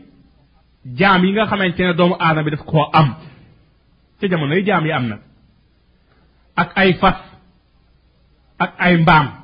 jaam 0.98 1.24
yi 1.24 1.32
nga 1.32 1.46
xamante 1.50 1.80
ne 1.84 1.92
doomu 1.94 2.14
aadama 2.18 2.42
bi 2.42 2.50
daf 2.50 2.64
koo 2.64 2.90
am 2.92 3.08
ca 4.20 4.28
jamonoy 4.30 4.64
jaam 4.66 4.84
yi 4.86 4.92
am 4.92 5.06
na 5.06 5.16
ak 6.56 6.70
ay 6.74 6.92
fas 7.00 7.20
ak 8.64 8.70
ay 8.78 8.96
mbaam 8.98 9.36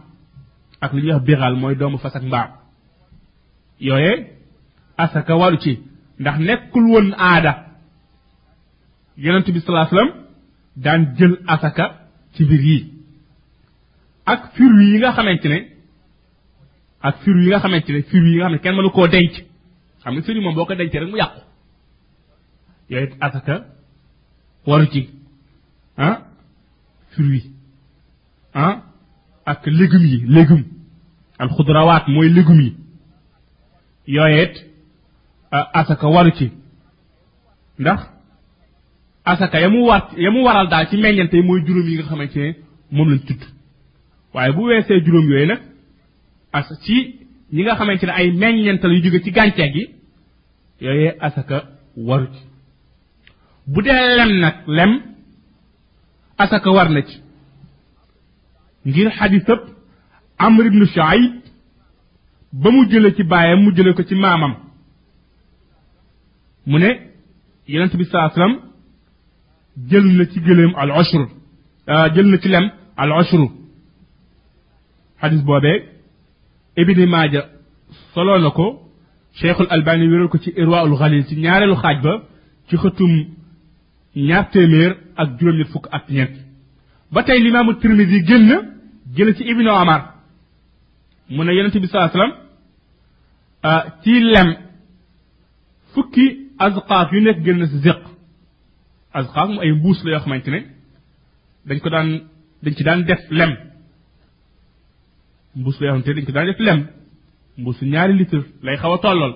ak 0.85 0.93
li 0.95 1.01
ñu 1.03 1.11
wax 1.15 1.25
biral 1.27 1.57
mooy 1.61 1.75
doomu 1.79 1.99
fas 2.03 2.15
ak 2.19 2.23
mbaam 2.29 2.51
yooye 3.87 4.13
asaka 5.03 5.33
waru 5.41 5.57
ci 5.65 5.73
ndax 6.21 6.37
nekkul 6.47 6.85
woon 6.93 7.09
aada 7.29 7.53
yeneen 9.23 9.53
bi 9.55 9.61
salaa 9.65 9.87
salaam 9.91 10.11
daan 10.85 11.03
jël 11.19 11.35
asaka 11.53 11.85
ci 12.35 12.43
mbir 12.45 12.63
yi 12.71 12.79
ak 14.33 14.41
fir 14.55 14.73
yi 14.89 14.97
nga 15.01 15.11
xamante 15.17 15.47
ne 15.53 15.59
ak 17.07 17.15
fir 17.23 17.37
yi 17.43 17.47
nga 17.51 17.59
xamante 17.65 17.91
ne 17.93 18.01
fir 18.11 18.23
yi 18.27 18.35
nga 18.37 18.45
xam 18.47 18.53
ne 18.55 18.59
kenn 18.63 18.77
mënu 18.77 18.91
koo 18.97 19.09
denc 19.15 19.35
xam 20.03 20.13
nga 20.15 20.23
sëri 20.25 20.41
moom 20.43 20.55
boo 20.55 20.65
ko 20.67 20.75
dencee 20.79 21.01
rek 21.01 21.11
mu 21.11 21.17
yàqu 21.23 21.41
yooyu 22.91 23.09
asaka 23.27 23.55
waru 24.69 24.87
ci 24.93 25.03
ah 26.05 26.17
fir 27.13 27.27
ah 28.63 28.75
ak 29.51 29.61
légumes 29.79 30.09
yi 30.15 30.21
légume 30.37 30.67
alxudrawaat 31.39 32.07
mooy 32.09 32.29
légumes 32.29 32.65
yi 34.07 34.15
yooye 34.15 34.43
it 34.45 34.57
euh, 35.53 35.65
asaka 35.73 36.09
waru 36.09 36.31
ci 36.39 36.51
ndax 37.79 38.01
asaka 39.25 39.61
ya 39.61 39.69
mu 39.71 39.87
war 39.89 40.11
ya 40.17 40.31
mu 40.31 40.45
waral 40.45 40.69
daal 40.69 40.89
ci 40.89 40.97
meññante 40.97 41.37
yi 41.37 41.43
mooy 41.43 41.63
juróom 41.67 41.89
yi 41.89 41.95
nga 41.97 42.07
xamante 42.09 42.37
ne 42.43 42.55
moom 42.91 43.09
lañ 43.11 43.19
tudd 43.21 43.43
waaye 44.35 44.53
bu 44.53 44.63
weesee 44.63 45.01
juróom 45.05 45.29
yooyu 45.31 45.47
nag 45.47 45.61
as 46.53 46.69
ci 46.85 46.97
ñi 47.53 47.63
nga 47.63 47.75
xamante 47.77 48.07
ne 48.07 48.13
ay 48.13 48.31
meññantal 48.33 48.93
yu 48.93 49.03
jóge 49.03 49.21
ci 49.25 49.31
gàncax 49.33 49.73
gi 49.75 49.85
yooyee 50.81 51.17
asaka 51.21 51.65
waru 51.97 52.27
ci 52.35 52.41
bu 53.67 53.83
dee 53.83 54.03
lem 54.17 54.33
nag 54.43 54.57
lem 54.69 54.93
asaka 56.39 56.71
war 56.71 56.91
na 56.91 57.03
ci 57.09 57.17
ngir 58.87 59.09
xadisëb 59.19 59.74
amr 60.47 60.65
ibn 60.71 60.83
shaib 60.95 61.27
ba 62.63 62.69
mu 62.75 62.83
jële 62.91 63.11
ci 63.17 63.23
baayam 63.31 63.61
mu 63.65 63.71
jële 63.77 63.91
ko 63.97 64.03
ci 64.09 64.15
mamam 64.23 64.53
mune 66.71 66.91
yaronte 66.91 67.73
yonent 67.75 67.95
bi 68.01 68.05
saa 68.13 68.29
sallam 68.35 68.53
jël 69.91 70.07
na 70.19 70.25
ci 70.31 70.39
gelem 70.47 70.73
al 70.83 70.91
ashr 71.01 71.23
jël 72.15 72.27
na 72.33 72.37
ci 72.43 72.49
lem 72.55 72.67
al 73.03 73.11
ashr 73.21 73.43
hadith 75.23 75.45
bobé 75.49 75.75
ibn 76.81 76.99
majah 77.15 77.47
solo 78.15 78.35
nako 78.45 78.67
cheikh 79.41 79.59
al 79.63 79.69
albani 79.75 80.07
wéral 80.13 80.29
ko 80.33 80.39
ci 80.45 80.51
irwa 80.61 80.79
al 80.87 80.93
ghalil 81.01 81.23
ci 81.29 81.35
ñaarelu 81.43 81.77
xaaj 81.83 81.99
ba 82.05 82.13
ci 82.69 82.75
xatum 82.83 83.13
ñaar 84.29 84.45
temer 84.53 84.91
ak 85.21 85.29
juróom 85.39 85.57
ñet 85.59 85.71
fukk 85.73 85.87
ak 85.97 86.05
ñet 86.17 86.33
ba 87.13 87.21
tey 87.27 87.39
limaamu 87.45 87.73
tirmidi 87.81 88.19
génn 88.29 88.51
jël 89.17 89.31
ci 89.37 89.43
ibn 89.53 89.67
amar 89.83 90.03
mu 91.31 91.45
ne 91.47 91.53
yonent 91.59 91.75
bi 91.83 91.89
salaa 91.93 92.09
salaam 92.15 92.33
ah, 93.71 93.83
ci 94.03 94.15
lem 94.33 94.49
fukki 95.93 96.27
azqaaf 96.65 97.09
yu 97.15 97.21
nekk 97.27 97.39
génn 97.45 97.63
si 97.71 97.77
ziq 97.85 98.01
azqaaf 99.19 99.49
mu 99.55 99.59
ay 99.63 99.73
mbuus 99.77 99.99
la 100.05 100.11
yoo 100.13 100.23
xamante 100.25 100.51
ne 100.51 100.61
dañ 101.67 101.79
ko 101.83 101.89
daan 101.95 102.09
dañ 102.63 102.75
ci 102.77 102.83
daan 102.87 103.01
def 103.09 103.23
lem 103.39 103.53
mbuus 105.59 105.77
la 105.81 105.85
yoo 105.87 105.93
xamante 105.95 106.09
ne 106.15 106.21
dañ 106.21 106.27
ko 106.27 106.33
daan 106.37 106.49
def 106.51 106.59
lem 106.67 106.81
mbuusu 107.59 107.85
ñaari 107.93 108.15
litre 108.21 108.41
lay 108.65 108.77
xaw 108.81 108.93
a 108.97 108.99
tollool 109.05 109.35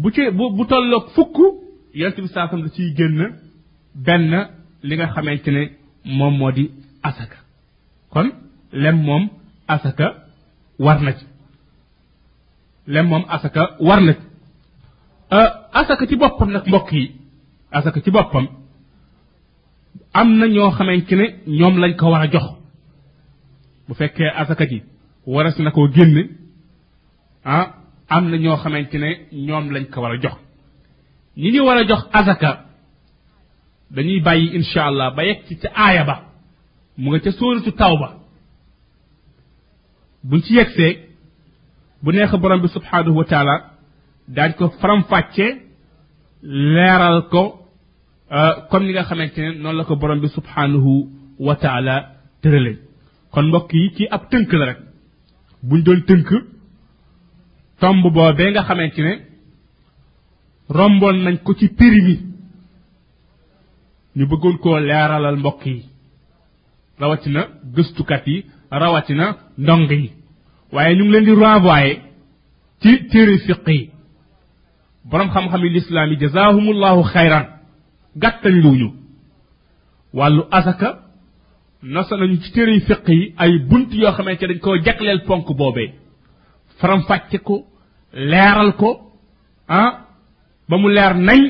bu 0.00 0.08
ci 0.14 0.22
bu 0.36 0.44
bu 0.56 0.62
tolloog 0.70 1.04
fukk 1.14 1.36
yonent 1.98 2.18
bi 2.24 2.28
salaa 2.32 2.56
da 2.64 2.68
ciy 2.74 2.88
génn 2.98 3.20
benn 4.06 4.30
li 4.86 4.94
nga 4.96 5.06
xamante 5.14 5.50
ne 5.56 5.62
moom 6.16 6.34
moo 6.40 6.52
di 6.56 6.64
asaka 7.08 7.38
kon 8.12 8.28
lem 8.82 8.98
moom 9.08 9.24
asaka 9.68 10.14
war 10.78 11.00
na 11.02 11.12
ci 11.12 11.26
lem 12.86 13.06
moom 13.08 13.24
asaka 13.28 13.76
war 13.80 14.00
na 14.00 14.12
ci 14.12 14.20
euh, 15.32 15.48
asaka 15.72 16.06
ci 16.06 16.16
boppam 16.16 16.50
nag 16.52 16.66
mbokk 16.66 16.92
yi 16.92 17.12
asaka 17.70 18.00
ci 18.02 18.10
boppam 18.10 18.46
am 20.14 20.36
na 20.38 20.46
ñoo 20.48 20.70
xamante 20.70 21.14
ne 21.16 21.24
ñoom 21.46 21.76
lañ 21.80 21.94
ko 21.96 22.06
war 22.10 22.22
a 22.22 22.28
jox 22.30 22.46
bu 23.88 23.94
fekkee 23.94 24.28
asaka 24.36 24.66
ji 24.66 24.82
waras 25.26 25.58
na 25.58 25.70
koo 25.70 25.88
génne 25.88 26.30
ah 27.44 27.74
am 28.08 28.28
na 28.30 28.36
ñoo 28.36 28.56
xamante 28.56 28.94
ne 28.98 29.26
ñoom 29.32 29.70
lañ 29.70 29.84
ko 29.90 30.00
war 30.00 30.12
a 30.12 30.18
jox 30.20 30.36
ñi 31.36 31.50
ñu 31.52 31.60
war 31.66 31.78
a 31.78 31.86
jox 31.86 32.08
asaka 32.12 32.64
dañuy 33.90 34.20
bàyyi 34.20 34.56
incha 34.56 34.84
allah 34.86 35.10
ba 35.16 35.22
yegg 35.24 35.44
ci 35.46 35.56
ca 35.58 35.68
aaya 35.76 36.04
ba 36.04 36.22
mu 36.96 37.10
nga 37.10 37.20
ca 37.20 37.72
taw 37.76 37.96
ba 37.98 38.21
buñ 40.28 40.40
ci 40.44 40.52
yegsee 40.58 40.92
bu 42.02 42.08
neex 42.14 42.32
borom 42.42 42.60
bi 42.64 42.68
subhanahu 42.76 43.16
wa 43.20 43.24
taala 43.32 43.54
daañ 44.36 44.52
ko 44.58 44.64
faram 44.80 45.00
fàcce 45.10 45.46
leeral 46.72 47.18
ko 47.32 47.42
comme 48.70 48.84
ni 48.86 48.92
nga 48.94 49.02
xamante 49.08 49.38
ne 49.44 49.50
noonu 49.62 49.78
la 49.78 49.84
ko 49.88 49.94
borom 50.00 50.18
bi 50.24 50.28
subhanahu 50.36 50.92
wa 51.46 51.54
taala 51.62 51.96
tëralee 52.42 52.78
kon 53.32 53.46
mbokk 53.48 53.70
yi 53.80 53.88
ci 53.96 54.02
ab 54.14 54.22
tënk 54.30 54.50
la 54.58 54.64
rek 54.68 54.78
buñ 55.68 55.80
doon 55.86 56.00
tënk 56.08 56.28
tomb 57.80 58.00
boobee 58.14 58.50
nga 58.52 58.62
xamante 58.68 59.00
ne 59.06 59.12
romboon 60.76 61.16
nañ 61.24 61.36
ko 61.44 61.50
ci 61.58 61.66
péri 61.78 62.16
ñu 64.16 64.24
bëggoon 64.30 64.56
koo 64.62 64.78
leeralal 64.88 65.36
mbokk 65.40 65.62
yi 65.74 65.80
rawatina 67.00 67.42
gëstukat 67.74 68.24
yi 68.32 68.36
rawatina 68.80 69.26
ndong 69.62 69.86
yi 70.00 70.08
waaye 70.74 70.94
ñu 70.96 71.04
leen 71.12 71.24
di 71.24 71.34
renvoyé 71.42 72.00
ci 72.80 73.04
téere 73.10 73.38
fiq 73.46 73.66
yi 73.66 73.88
boroom 75.08 75.30
xam-xam 75.34 75.62
yi 75.64 75.70
lislaam 75.76 76.08
yi 76.12 76.16
jazaahumullahu 76.22 77.00
xayran 77.14 77.44
gàttañ 78.22 78.54
luñu 78.64 78.88
wàllu 80.18 80.42
asaka 80.58 80.90
nosa 81.92 82.14
nañu 82.16 82.36
ci 82.42 82.50
téere 82.54 82.74
fiq 82.88 83.02
yi 83.16 83.18
ay 83.42 83.52
bunt 83.68 83.90
yoo 84.02 84.12
xamante 84.16 84.44
dañ 84.48 84.58
koo 84.64 84.74
jagleel 84.86 85.20
ponk 85.28 85.46
boobee 85.58 85.90
faram 86.80 87.00
ko 87.48 87.56
leeral 88.30 88.72
ko 88.80 88.90
ah 89.78 89.90
ba 90.68 90.74
mu 90.80 90.88
leer 90.96 91.14
nañ 91.28 91.40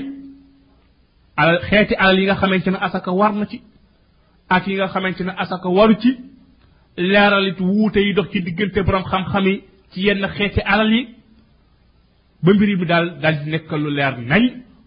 alal 1.40 1.61
xeeti 1.70 1.94
alal 2.02 2.18
yi 2.20 2.24
nga 2.28 2.35
xamante 2.40 2.68
ne 2.72 2.78
asaka 2.87 3.11
war 3.18 3.32
na 3.38 3.44
ci 3.50 3.58
ak 4.54 4.62
yi 4.68 4.74
nga 4.78 4.88
xamante 4.94 5.22
ne 5.26 5.32
asaka 5.42 5.68
waru 5.78 5.94
ci 6.02 6.12
leeralit 6.98 7.59
wuute 7.61 7.96
yi 8.00 8.14
dox 8.14 8.31
ci 8.33 8.42
diggante 8.42 8.83
borom 8.85 9.02
xam-xam 9.02 9.44
yi 9.46 9.62
ci 9.92 10.00
yenn 10.02 10.26
xeeti 10.37 10.61
alal 10.64 10.92
yi 10.92 11.07
ba 12.42 12.52
mbir 12.55 12.76
mi 12.78 12.85
daal 12.87 13.07
daal 13.22 13.40
di 13.44 13.50
nekk 13.50 13.72
lu 13.72 13.90
leer 13.90 14.16
nañ 14.31 14.42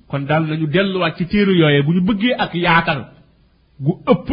kon 0.07 0.19
daal 0.25 0.43
nañu 0.45 0.67
delluwaat 0.67 1.17
ci 1.17 1.25
téere 1.27 1.51
yooyee 1.51 1.81
bu 1.83 1.93
ñu 1.93 2.01
bëggee 2.05 2.33
ak 2.37 2.53
yaatal 2.55 3.01
gu 3.79 3.91
ëpp 4.11 4.27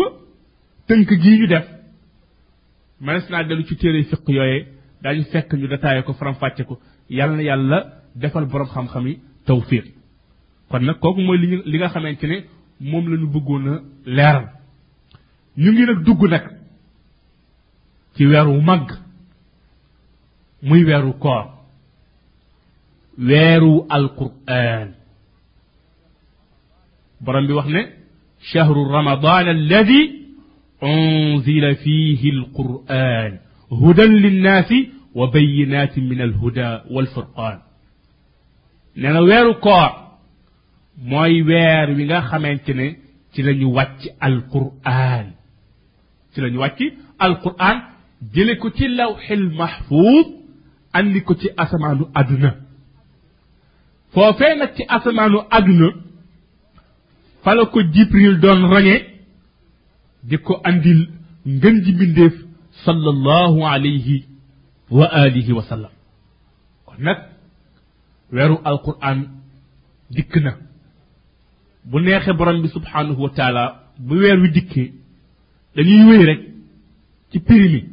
tënk 0.89 1.09
gi 1.23 1.39
ñu 1.39 1.47
def 1.47 1.67
mënees 3.01 3.27
naa 3.31 3.45
dellu 3.45 3.65
ci 3.65 3.77
téere 3.77 4.03
fiq 4.05 4.21
yooyee 4.29 4.67
daañu 5.03 5.25
fekk 5.33 5.53
ñu 5.55 5.69
détaillé 5.69 6.03
ko 6.05 6.13
faram-fàcce 6.13 6.65
ko 6.69 6.79
yàlla 7.09 7.37
na 7.37 7.43
yàlla 7.43 7.79
defal 8.15 8.47
boroom 8.47 8.69
xam-xam 8.75 9.07
yi 9.07 9.19
tawfiq 9.47 9.85
kon 10.69 10.83
nag 10.87 10.99
kooku 10.99 11.21
mooy 11.23 11.39
li 11.71 11.77
nga 11.79 11.89
xamante 11.89 12.27
ne 12.31 12.37
moom 12.91 13.05
lañu 13.11 13.25
ñu 13.27 13.29
bëggoon 13.35 13.67
a 13.73 13.75
leeral 14.17 14.49
ñu 15.57 15.71
ngi 15.73 15.85
nag 15.87 16.01
dugg 16.09 16.25
nag. 16.35 16.45
ci 18.17 18.25
weeru 18.27 18.61
mag 18.61 18.87
muy 20.63 20.85
weeru 20.85 21.13
koor 21.23 21.47
weeru 23.19 23.85
alquran 23.89 24.89
borom 27.21 27.47
bi 27.47 27.53
wax 27.53 27.69
ne 27.75 27.83
shahru 28.51 28.83
ramadan 28.97 29.47
alladi 29.57 30.01
unzila 30.91 31.71
fihi 31.83 32.29
alquran 32.37 33.33
hudan 33.81 34.13
linnaasi 34.25 34.79
wa 35.19 35.31
bayinatin 35.35 36.09
min 36.11 36.21
alhuda 36.29 36.69
walfurqan 36.95 37.59
nee 39.01 39.13
na 39.15 39.21
weeru 39.31 39.55
koor 39.65 39.91
mooy 41.11 41.35
weer 41.51 41.87
wi 41.97 42.05
nga 42.09 42.19
xamante 42.29 42.73
ne 42.79 42.87
ci 43.33 43.41
lañu 43.47 43.69
wàcc 43.77 44.03
alquran 44.29 45.27
ci 46.35 46.39
lañu 46.43 46.59
wàcc 46.65 46.81
alquran 47.27 47.79
جلي 48.35 48.55
كتي 48.55 48.89
لوح 48.89 49.31
المحفوظ 49.31 50.25
اللي 50.97 51.21
كتي 51.21 51.55
أسمعه 51.59 52.11
أدنى 52.17 52.51
فوفينا 54.13 54.65
تي 54.65 54.85
أسمعه 54.91 55.49
أدنى 55.53 55.93
فلوكو 57.45 57.81
جبريل 57.81 58.41
دون 58.41 58.65
رني 58.65 59.03
ديكو 60.25 60.55
أنديل 60.55 61.11
نجنج 61.47 62.01
من 62.03 62.13
ديف 62.15 62.47
صلى 62.85 63.11
الله 63.11 63.69
عليه 63.69 64.23
وآله 64.91 65.53
وسلم 65.53 65.89
ونك 66.89 67.29
ويرو 68.33 68.63
القرآن 68.67 69.27
ديكنا 70.11 70.57
بنيخي 71.85 72.33
برنبي 72.33 72.69
سبحانه 72.69 73.21
وتعالى 73.21 73.81
بوير 73.99 74.41
ويديكي 74.41 74.93
لن 75.77 75.89
يويرك 75.89 76.51
تي 77.33 77.39
بيريمي 77.39 77.92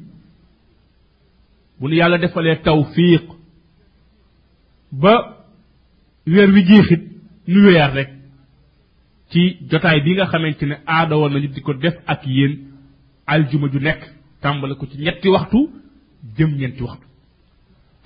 bu 1.81 1.85
nu 1.89 1.95
yàlla 1.95 2.17
defalee 2.23 2.57
tawfiq 2.69 3.25
ba 5.01 5.13
weer 6.33 6.49
wi 6.55 6.61
jeexit 6.69 7.03
nu 7.47 7.61
wéyaat 7.65 7.93
rek 7.97 8.09
ci 9.31 9.41
jotaay 9.71 9.99
bi 10.05 10.15
nga 10.15 10.25
xamante 10.31 10.63
ne 10.65 10.75
aada 10.95 11.15
nañu 11.29 11.47
di 11.55 11.61
ko 11.61 11.73
def 11.73 11.95
ak 12.11 12.21
yéen 12.25 12.53
aljuma 13.31 13.67
ju 13.71 13.79
nekk 13.79 14.01
tàmbale 14.41 14.75
ko 14.77 14.85
ci 14.87 14.97
ñetti 14.97 15.27
waxtu 15.33 15.59
jëm 16.37 16.51
ñeenti 16.59 16.83
waxtu 16.83 17.05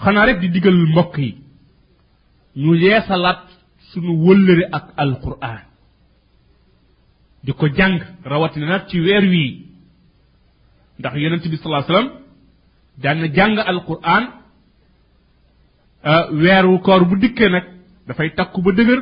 xanaa 0.03 0.25
rek 0.25 0.39
di 0.41 0.47
digal 0.53 0.75
mbokk 0.91 1.17
yi 1.17 1.31
ñu 2.61 2.75
yeesalaat 2.83 3.41
sunu 3.91 4.11
wëllëre 4.25 4.65
ak 4.77 4.85
alquran 5.03 5.59
di 7.43 7.51
ko 7.59 7.65
jàng 7.77 7.99
rawatina 8.29 8.85
ci 8.87 8.97
weer 9.05 9.23
wii 9.33 9.51
ndax 10.99 11.13
yonent 11.21 11.47
bi 11.51 11.57
salaa 11.57 11.81
salaam 11.87 12.07
daan 12.97 13.19
jàng 13.33 13.55
jàng 13.55 13.65
alquran 13.65 14.23
euh, 16.05 16.25
weeru 16.41 16.79
koor 16.85 17.01
bu 17.09 17.15
dikkee 17.21 17.49
nag 17.49 17.63
dafay 18.07 18.29
takku 18.37 18.61
ba 18.65 18.71
dëgër 18.77 19.01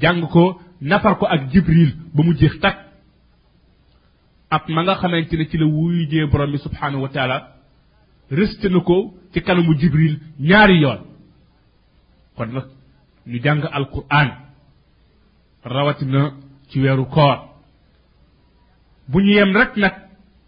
jàng 0.00 0.20
ko 0.32 0.42
nafar 0.88 1.14
ko 1.18 1.24
ak 1.34 1.42
jibril 1.52 1.90
ba 2.14 2.20
mu 2.26 2.32
jeex 2.40 2.54
takk 2.62 2.78
ab 4.54 4.62
ma 4.74 4.80
nga 4.82 4.94
xamante 5.00 5.34
ne 5.36 5.44
ci 5.50 5.56
la 5.58 5.66
wuyu 5.74 6.08
jee 6.10 6.26
borom 6.30 6.50
bi 6.52 6.58
subhanahu 6.66 7.02
wa 7.04 7.10
ko 8.88 8.96
ci 9.32 9.38
kanamu 9.44 9.72
jibril 9.80 10.14
ñaari 10.48 10.76
yoon 10.82 11.00
kon 12.36 12.50
nag 12.54 12.66
ñu 13.30 13.38
jàng 13.44 13.62
alquran 13.78 14.30
rawatina 15.74 16.22
ci 16.70 16.76
weeru 16.82 17.04
koor 17.14 17.38
bu 19.10 19.18
ñu 19.24 19.32
yem 19.38 19.52
rek 19.58 19.72
nag 19.82 19.94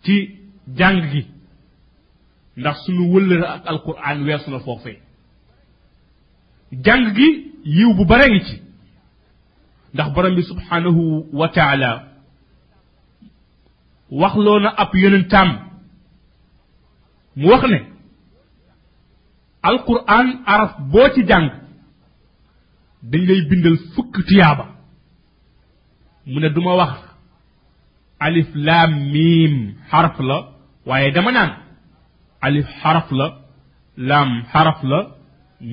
ci 0.05 0.17
jàng 0.81 0.99
gi 1.13 1.23
ndax 2.57 2.77
sunu 2.87 3.03
wëllëre 3.13 3.47
ak 3.55 3.63
alquran 3.67 4.19
weesu 4.27 4.51
na 4.51 4.59
foofe 4.61 4.93
jàng 6.85 7.07
gi 7.17 7.29
yiw 7.75 7.91
bu 7.97 8.05
bare 8.09 8.25
ngi 8.31 8.41
ci 8.47 8.57
ndax 9.95 10.09
borom 10.15 10.35
bi 10.35 10.43
subhanahu 10.43 11.05
wa 11.39 11.49
taala 11.57 11.91
wax 14.21 14.35
loo 14.45 14.59
na 14.61 14.69
ab 14.83 14.91
yonentaam 15.03 15.51
mu 17.37 17.49
wax 17.51 17.63
ne 17.71 17.79
alquran 19.63 20.29
araf 20.47 20.73
boo 20.93 21.09
ci 21.15 21.23
jàng 21.27 21.49
dañ 23.11 23.23
lay 23.29 23.41
bindal 23.49 23.77
fukk 23.95 24.15
tuyaaba 24.27 24.65
mu 26.27 26.41
ne 26.41 26.49
duma 26.51 26.75
wax 26.77 26.93
alif 28.21 28.49
lam 28.55 28.91
mim 29.13 29.75
xarf 29.91 30.19
la 30.21 30.37
waaye 30.87 31.11
dama 31.11 31.33
naan 31.33 31.62
alif 32.47 32.67
xaraf 32.83 33.07
la 33.19 33.27
lam 34.11 34.31
xaraf 34.53 34.79
la 34.91 35.01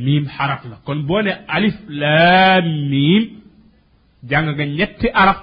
miim 0.06 0.26
xaraf 0.36 0.62
la 0.72 0.76
kon 0.86 1.00
boo 1.08 1.22
ne 1.26 1.32
alif 1.58 1.78
lam 2.00 2.66
miim 2.92 3.24
jàng 4.30 4.48
nga 4.56 4.66
ñetti 4.78 5.08
araf 5.24 5.40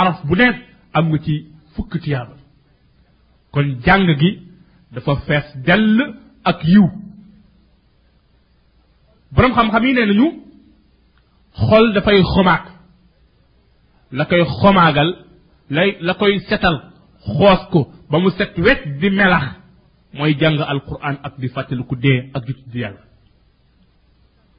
araf 0.00 0.18
bu 0.28 0.34
nekk 0.40 0.56
am 0.96 1.04
nga 1.10 1.18
ci 1.24 1.34
fukk 1.74 1.92
tiyaaba 2.02 2.34
kon 3.52 3.66
jàng 3.84 4.10
gi 4.20 4.30
dafa 4.94 5.12
fees 5.26 5.46
dell 5.66 5.98
ak 6.50 6.58
yiw 6.72 6.86
borom 9.34 9.52
xam-xam 9.56 9.84
yi 9.86 9.92
nee 9.94 10.06
nañu 10.08 10.28
xol 11.68 11.86
dafay 11.94 12.18
xomaag 12.34 12.62
la 14.16 14.24
koy 14.30 14.42
xomaagal 14.60 15.10
lay 15.74 15.90
la 16.06 16.12
koy 16.20 16.34
setal 16.48 16.76
xoos 17.26 17.62
ko 17.72 17.80
ba 18.10 18.16
mu 18.22 18.30
set 18.38 18.52
wet 18.64 18.80
di 19.00 19.08
melax 19.18 19.46
mooy 20.14 20.34
jàng 20.40 20.58
alquran 20.72 21.16
ak 21.22 21.34
di 21.38 21.48
fàttaliku 21.54 21.94
dee 22.02 22.18
ak 22.34 22.42
di 22.46 22.52
tudd 22.54 22.74
yàlla 22.82 23.00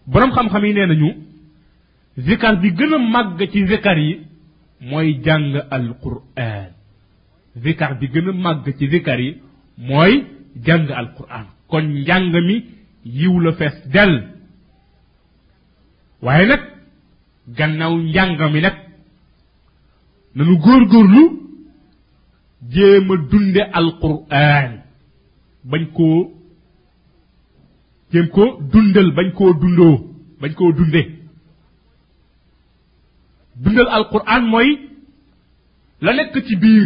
boroom 0.10 0.32
xam-xam 0.36 0.64
yi 0.66 0.74
nee 0.74 0.86
nañu 0.90 1.10
zikar 2.28 2.56
bi 2.62 2.70
gën 2.78 2.94
màgg 3.14 3.40
ci 3.52 3.60
zikar 3.72 3.98
yi 4.06 4.14
mooy 4.90 5.08
jàng 5.26 5.54
alquran 5.78 6.70
zikar 7.64 7.92
bi 8.00 8.06
gën 8.14 8.28
a 8.30 8.32
màgg 8.44 8.66
ci 8.78 8.86
zikar 8.94 9.20
yi 9.26 9.32
mooy 9.88 10.14
jàng 10.66 10.88
alquran 11.02 11.46
kon 11.70 11.86
njàng 12.06 12.32
mi 12.48 12.56
yiw 13.20 13.36
la 13.44 13.52
fees 13.60 13.74
dell 13.94 14.18
waaye 16.24 16.46
nag 16.50 16.60
gannaaw 17.58 17.94
njàng 18.14 18.40
mi 18.54 18.60
nag 18.62 18.74
nanu 20.36 20.54
góorgóorlu 20.64 21.24
jéem 22.74 23.10
a 23.14 23.16
dunde 23.32 23.62
alquran 23.80 24.72
bañ 25.72 25.86
koo 25.96 26.18
jëm 28.12 28.28
ko 28.36 28.44
dundal 28.72 29.10
bañ 29.18 29.30
koo 29.38 29.52
dundoo 29.62 29.96
bañ 30.42 30.52
koo 30.60 30.72
dunde 30.78 31.02
dundal 33.62 33.88
alquran 33.96 34.44
mooy 34.52 34.70
la 36.04 36.12
nekk 36.16 36.36
ci 36.48 36.56
biir 36.64 36.86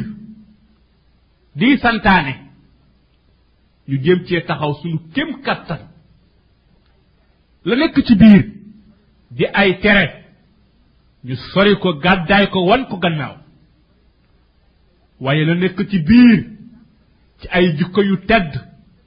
di 1.57 1.77
santaane 1.81 2.33
ñu 3.87 3.95
jëm 4.03 4.19
cee 4.27 4.41
taxaw 4.47 4.73
suñu 4.79 4.99
kem 5.15 5.29
kattan 5.45 5.79
la 7.67 7.73
nekk 7.75 7.97
ci 8.07 8.15
biir 8.21 8.41
di 9.37 9.43
ay 9.61 9.69
tere 9.83 10.05
ñu 11.25 11.33
sori 11.49 11.73
ko 11.83 11.89
gàddaay 12.03 12.45
ko 12.53 12.59
wan 12.69 12.83
ko 12.89 12.95
gannaaw 13.03 13.35
waaye 15.23 15.43
la 15.49 15.53
nekk 15.61 15.79
ci 15.91 15.99
biir 16.09 16.39
ci 17.41 17.47
ay 17.52 17.67
jikko 17.78 18.02
yu 18.04 18.17
tedd 18.28 18.54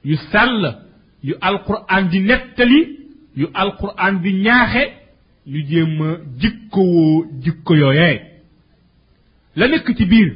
yu 0.03 0.17
sell 0.31 0.75
yu 1.23 1.35
alquran 1.41 2.09
di 2.11 2.19
nettali 2.19 2.97
yu 3.37 3.47
alquran 3.53 4.21
di 4.23 4.31
ñaaxe 4.43 4.83
ñu 5.47 5.59
jéem 5.69 6.01
a 6.01 6.07
jikkowoo 6.39 7.25
jikko 7.43 7.73
yooyee 7.75 8.19
la 9.55 9.67
nekk 9.67 9.95
ci 9.97 10.05
biir 10.05 10.29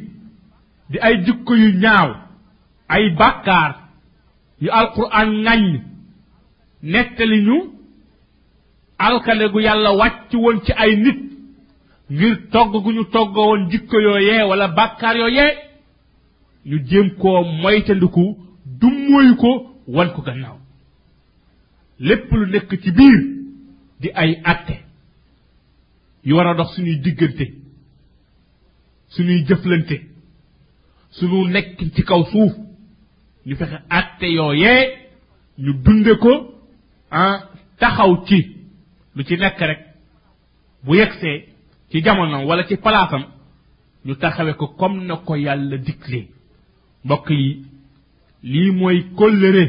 di 0.90 0.98
ay 1.00 1.24
jikko 1.26 1.56
yu 1.56 1.70
ñaaw 1.84 2.10
ay 2.90 3.10
bàkkaar 3.20 3.74
yu 4.62 4.70
alquran 4.72 5.30
ŋaññ 5.46 5.82
nettali 6.84 7.40
ñu 7.42 7.58
alkane 8.98 9.46
yàlla 9.66 9.92
wàcc 10.00 10.32
woon 10.34 10.60
ci 10.66 10.72
ay 10.74 10.96
nit 10.96 11.20
ngir 12.12 12.36
togg 12.52 12.72
gu 12.84 12.92
ñu 12.92 13.04
togg 13.06 13.36
woon 13.38 13.70
jikko 13.72 14.00
yooyee 14.00 14.44
wala 14.50 14.68
bàkkaar 14.68 15.18
yooyee 15.18 15.65
ñu 16.66 16.78
jëm 16.88 17.10
koo 17.18 17.44
moytandiku 17.62 18.38
du 18.66 18.88
moyu 19.10 19.36
ko 19.42 19.52
wan 19.88 20.10
ko 20.14 20.22
gannaaw 20.22 20.58
lépp 22.00 22.32
lu 22.32 22.46
nekk 22.52 22.82
ci 22.82 22.92
biir 22.92 23.18
di 24.02 24.10
ay 24.14 24.42
àtte 24.44 24.76
yu 26.26 26.36
war 26.36 26.48
a 26.48 26.54
dox 26.56 26.74
suñuy 26.76 26.98
diggante 27.02 27.48
suñuy 29.10 29.46
jëflante 29.48 29.98
suñu 31.12 31.48
nekk 31.50 31.78
ci 31.94 32.02
kaw 32.04 32.24
suuf 32.32 32.54
ñu 33.46 33.56
fexe 33.56 33.78
àtte 33.90 34.26
yooyee 34.34 34.90
ñu 35.60 35.72
dunde 35.84 36.18
ko 36.18 36.32
ah 37.12 37.42
taxaw 37.80 38.26
ci 38.26 38.40
lu 39.16 39.24
ci 39.24 39.38
nekk 39.38 39.60
rek 39.60 39.80
bu 40.84 40.96
yegsee 40.96 41.46
ci 41.90 42.02
jamonoom 42.02 42.44
wala 42.48 42.64
ci 42.66 42.76
palaasam 42.78 43.24
ñu 44.06 44.16
taxawe 44.16 44.54
ko 44.56 44.68
comme 44.80 45.06
na 45.06 45.16
ko 45.18 45.36
yàlla 45.36 45.78
diglee 45.78 46.30
mbokk 47.06 47.30
yi 47.30 47.48
lii 48.52 48.72
mooy 48.72 49.00
kóllëre 49.18 49.64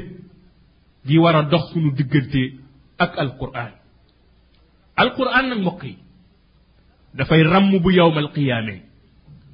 gi 1.06 1.18
wara 1.22 1.42
dox 1.50 1.62
sunu 1.72 1.90
diggante 1.96 2.42
ak 2.98 3.12
alquran 3.18 3.70
alquran 4.96 5.48
nag 5.48 5.58
mbokk 5.60 5.82
yi 5.84 5.94
dafay 7.16 7.42
ramm 7.42 7.70
bu 7.82 7.90
yowmal 7.92 8.32
qiyaame 8.34 8.74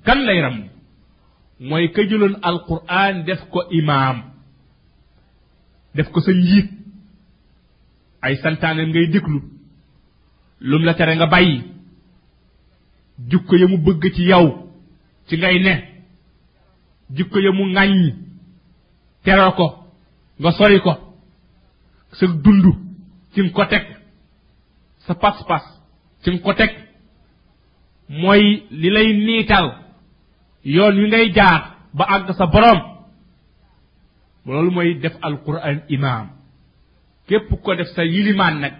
kan 0.05 0.18
lay 0.27 0.40
ramm 0.42 0.59
mooy 1.61 1.88
ka 1.95 2.01
jëloon 2.09 2.37
alquran 2.49 3.25
def 3.27 3.42
ko 3.53 3.61
imaam 3.71 4.18
def 5.95 6.09
ko 6.12 6.21
sa 6.21 6.31
njiit 6.33 6.68
ay 8.25 8.37
santaane 8.42 8.83
ngay 8.87 9.07
déglu 9.12 9.40
lum 10.68 10.83
la 10.85 10.95
tere 10.95 11.14
nga 11.16 11.27
bàyyi 11.33 11.62
jukko 13.31 13.57
ya 13.57 13.66
mu 13.68 13.77
bëgg 13.85 14.05
ci 14.14 14.23
yow 14.31 14.47
ci 15.29 15.37
ngay 15.37 15.57
ne 15.66 15.92
jikko 17.14 17.38
ya 17.40 17.51
mu 17.53 17.64
ŋàññ 17.66 18.12
ko 19.57 19.66
nga 20.40 20.51
sori 20.53 20.81
ko 20.81 20.92
sa 22.12 22.27
dundu 22.27 22.72
ci 23.35 23.51
ko 23.53 23.64
tek 23.66 23.85
sa 25.07 25.14
pas 25.14 25.37
pass 25.48 25.64
ci 26.22 26.40
ko 26.44 26.53
tek 26.55 26.72
moy 28.09 28.42
li 28.70 28.88
lay 28.90 29.09
nital 29.27 29.66
yoon 30.64 30.96
wi 31.01 31.09
ngay 31.09 31.33
jaar 31.33 31.61
ba 31.94 32.05
ag 32.14 32.33
sa 32.38 32.46
borom 32.46 32.81
lol 34.46 34.70
moy 34.75 34.98
def 35.03 35.14
alquran 35.22 35.79
imam 35.88 36.27
kep 37.29 37.46
ko 37.62 37.75
def 37.75 37.88
sa 37.94 38.03
yiliman 38.05 38.55
nak 38.61 38.75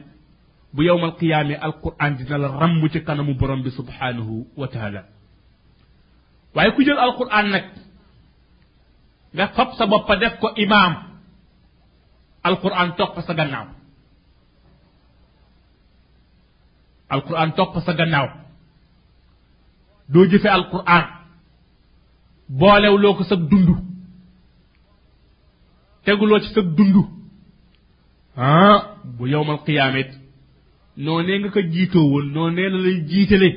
bu 0.75 0.83
yawmal 0.83 1.15
alquran 1.67 2.17
dina 2.17 2.39
la 2.39 2.49
ram 2.61 2.89
ci 2.93 3.01
kanamu 3.05 3.35
borom 3.35 3.63
bi 3.63 3.71
subhanahu 3.71 4.47
wa 4.57 4.67
taala 4.69 5.03
waye 6.55 6.75
ku 6.75 6.83
jël 6.85 6.99
alquran 6.99 7.47
nak 7.51 7.65
nga 9.37 9.49
fab 9.55 9.71
sa 9.79 9.87
bopp 9.91 10.09
def 10.21 10.35
ko 10.41 10.49
imaam 10.65 10.95
alquran 12.49 12.91
topp 12.99 13.17
sa 13.27 13.33
gannaaw 13.39 13.67
alquran 17.15 17.51
topp 17.57 17.75
sa 17.87 17.93
gannaaw 17.99 18.29
doo 20.13 20.27
jëfe 20.31 20.49
alquran 20.53 21.07
boolewuloo 22.61 23.17
ko 23.19 23.23
sag 23.29 23.43
dund 23.51 23.71
teguloo 26.05 26.41
ci 26.45 26.49
sag 26.53 26.69
dund 26.77 26.97
ah 28.45 28.79
bu 29.17 29.23
yowmal 29.33 29.65
qiyaamet 29.65 30.11
noonee 31.03 31.39
nga 31.41 31.51
ko 31.55 31.61
jiitoo 31.75 32.11
woon 32.11 32.27
noonee 32.35 32.69
la 32.73 32.79
lay 32.85 32.99
jiitale 33.11 33.51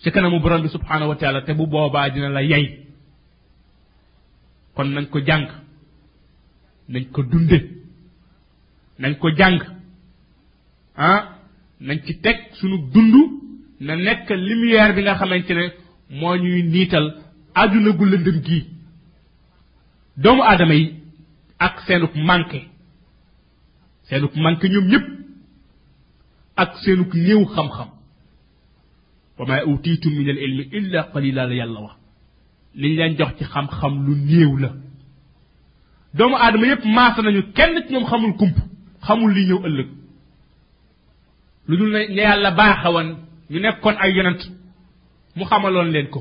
ci 0.00 0.08
kanamu 0.12 0.40
borom 0.42 0.62
bi 0.64 0.68
subhaanahu 0.76 1.08
wa 1.12 1.16
taala 1.20 1.42
te 1.44 1.50
bu 1.58 1.66
boobaa 1.72 2.08
dina 2.12 2.28
la 2.36 2.40
yey 2.52 2.85
kon 4.76 4.88
nañ 4.94 5.06
ko 5.12 5.18
jàng 5.28 5.46
nañ 6.92 7.04
ko 7.14 7.20
dunde 7.32 7.58
nañ 9.00 9.12
ko 9.20 9.26
jàng 9.38 9.58
ah 11.06 11.20
nañ 11.86 11.98
ci 12.04 12.12
teg 12.24 12.36
sunu 12.58 12.76
dund 12.92 13.14
na 13.84 13.92
nekk 14.06 14.28
lumière 14.46 14.92
bi 14.94 15.00
nga 15.02 15.14
xamante 15.18 15.52
ne 15.54 15.64
moo 16.18 16.36
ñuy 16.42 16.62
niital 16.72 17.06
àdduna 17.60 17.90
gu 17.98 18.04
lëndëm 18.06 18.38
gii 18.46 18.64
doomu 20.22 20.42
aadama 20.44 20.74
yi 20.80 20.86
ak 21.66 21.74
seenuk 21.86 22.14
manqué 22.28 22.60
seenuk 24.08 24.34
manqué 24.44 24.66
ñoom 24.68 24.86
ñëpp 24.92 25.06
ak 26.62 26.70
seenuk 26.82 27.12
néew 27.24 27.42
xam-xam 27.54 27.88
wa 29.36 29.42
ma 29.48 29.64
utitum 29.70 30.12
min 30.18 30.28
al 30.32 30.38
ilmi 30.44 30.64
illa 30.78 31.00
qalila 31.12 31.42
la 31.48 31.54
yàlla 31.60 31.80
wax 31.86 31.96
liñ 32.76 32.96
leen 32.98 33.16
jox 33.18 33.32
ci 33.38 33.44
xam-xam 33.52 33.94
lu 34.06 34.14
néew 34.14 34.52
la 34.62 34.70
doomu 36.16 36.36
aadama 36.36 36.66
yépp 36.66 36.84
maasa 36.96 37.22
nañu 37.22 37.42
kenn 37.56 37.74
ci 37.86 37.92
ñoom 37.92 38.04
xamul 38.10 38.36
kump 38.40 38.56
xamul 39.06 39.30
li 39.36 39.46
ñëw 39.48 39.60
ëllëg 39.66 39.88
lu 41.68 41.74
dul 41.78 41.90
ne 41.92 42.00
yàlla 42.16 42.50
baaxawoon 42.58 43.08
ñu 43.50 43.58
nekkoon 43.60 43.96
ay 44.02 44.12
yonent 44.16 44.40
mu 45.36 45.44
xamaloon 45.50 45.90
leen 45.94 46.08
ko 46.14 46.20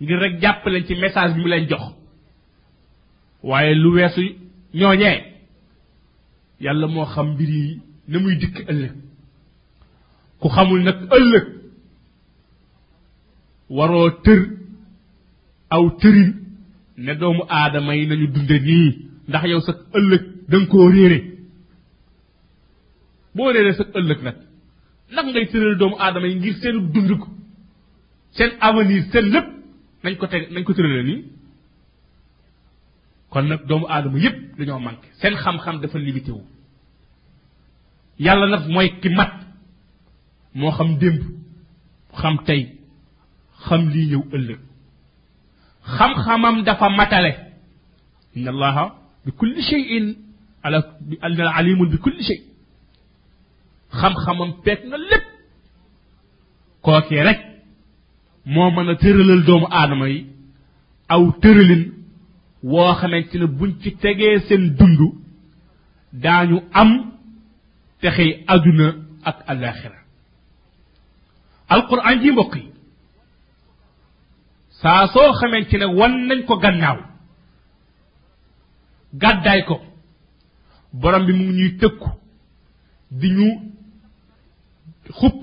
ngir 0.00 0.18
rekk 0.22 0.34
jàpp 0.42 0.64
ci 0.86 0.94
message 1.02 1.34
bi 1.34 1.40
mu 1.42 1.48
leen 1.48 1.68
jox 1.70 1.82
waaye 3.42 3.74
lu 3.74 3.88
weesu 3.96 4.22
ñooñee 4.74 5.18
yàlla 6.60 6.86
moo 6.86 7.04
xam 7.14 7.28
mbir 7.34 7.48
yi 7.50 7.80
na 8.08 8.18
muy 8.18 8.36
dikk 8.36 8.56
ëllëg 8.70 8.92
ku 10.40 10.48
xamul 10.48 10.82
nag 10.84 10.98
ëllëg 11.16 11.44
waroo 13.68 14.10
tër 14.24 14.55
aw 15.74 15.84
tërin 16.00 16.30
ne 17.04 17.14
doomu 17.20 17.42
aadama 17.48 17.94
yi 17.96 18.04
nañu 18.06 18.26
dunde 18.34 18.56
nii 18.66 18.86
ndax 19.28 19.44
yow 19.50 19.60
sa 19.66 19.72
ëllëg 19.98 20.22
da 20.50 20.56
koo 20.70 20.88
réere 20.94 21.18
boo 23.34 23.50
réere 23.54 23.72
sa 23.78 23.84
ëllëg 23.98 24.18
nag 24.24 24.36
ndax 25.12 25.26
ngay 25.30 25.46
tëral 25.50 25.74
doomu 25.80 25.96
aadama 25.98 26.26
yi 26.28 26.34
ngir 26.36 26.56
seenu 26.60 26.80
dund 26.92 27.10
ko 27.20 27.28
seen 28.36 28.50
avenir 28.66 29.02
seen 29.12 29.26
lépp 29.34 29.48
nañ 30.02 30.14
ko 30.20 30.26
teg 30.32 30.42
nañ 30.52 30.62
ko 30.64 30.72
tërale 30.74 31.02
nii 31.08 31.22
kon 33.30 33.46
nag 33.48 33.60
doomu 33.68 33.86
aadama 33.88 34.18
yépp 34.24 34.38
dañoo 34.58 34.80
manqué 34.86 35.08
seen 35.20 35.34
xam-xam 35.42 35.76
dafa 35.80 35.98
limité 35.98 36.30
wu 36.36 36.42
yàlla 38.24 38.46
nag 38.52 38.64
mooy 38.74 38.88
ki 39.00 39.08
mat 39.18 39.32
moo 40.58 40.70
xam 40.78 40.90
démb 41.00 41.22
xam 42.20 42.36
tey 42.46 42.62
xam 43.66 43.82
lii 43.92 44.06
ñëw 44.12 44.22
ëllëg 44.36 44.60
خم 45.86 46.14
خمم 46.22 46.64
دفا 46.64 46.88
متالي 46.88 47.34
إن 48.36 48.48
الله 48.48 48.92
بكل 49.26 49.56
شيء 49.62 50.16
على 50.64 50.82
العليم 51.24 51.88
بكل 51.88 52.12
شيء 52.24 52.42
خم 53.90 54.14
خمم 54.14 54.54
بيتنا 54.64 54.96
لب 54.96 55.22
كوكيرك 56.82 57.26
رك 57.38 57.62
مومن 58.46 58.96
ترل 58.98 59.30
الدوم 59.30 59.64
آدمي 59.72 60.26
أو 61.10 61.30
ترلين 61.30 61.92
وخمان 62.62 63.28
تين 63.30 63.46
بنت 63.46 63.88
تجي 63.88 64.38
سن 64.38 64.74
دندو 64.74 65.14
دانيو 66.12 66.60
أم 66.76 67.12
تخي 68.02 68.44
أدنى 68.48 68.88
أك 69.24 69.50
الآخرة 69.50 69.96
القرآن 71.72 72.20
جي 72.22 72.30
بقي 72.30 72.75
saa 74.82 75.06
soo 75.14 75.32
xamante 75.40 75.76
ne 75.80 75.86
wan 75.98 76.12
nañ 76.28 76.40
ko 76.48 76.54
gannaaw 76.64 76.98
gàddaay 79.22 79.60
ko 79.68 79.76
borom 81.00 81.24
bi 81.26 81.32
mu 81.38 81.44
ngi 81.44 81.54
ñuy 81.58 81.70
tëkku 81.80 82.08
di 83.20 83.28
ñu 83.38 83.48
xupp 85.18 85.40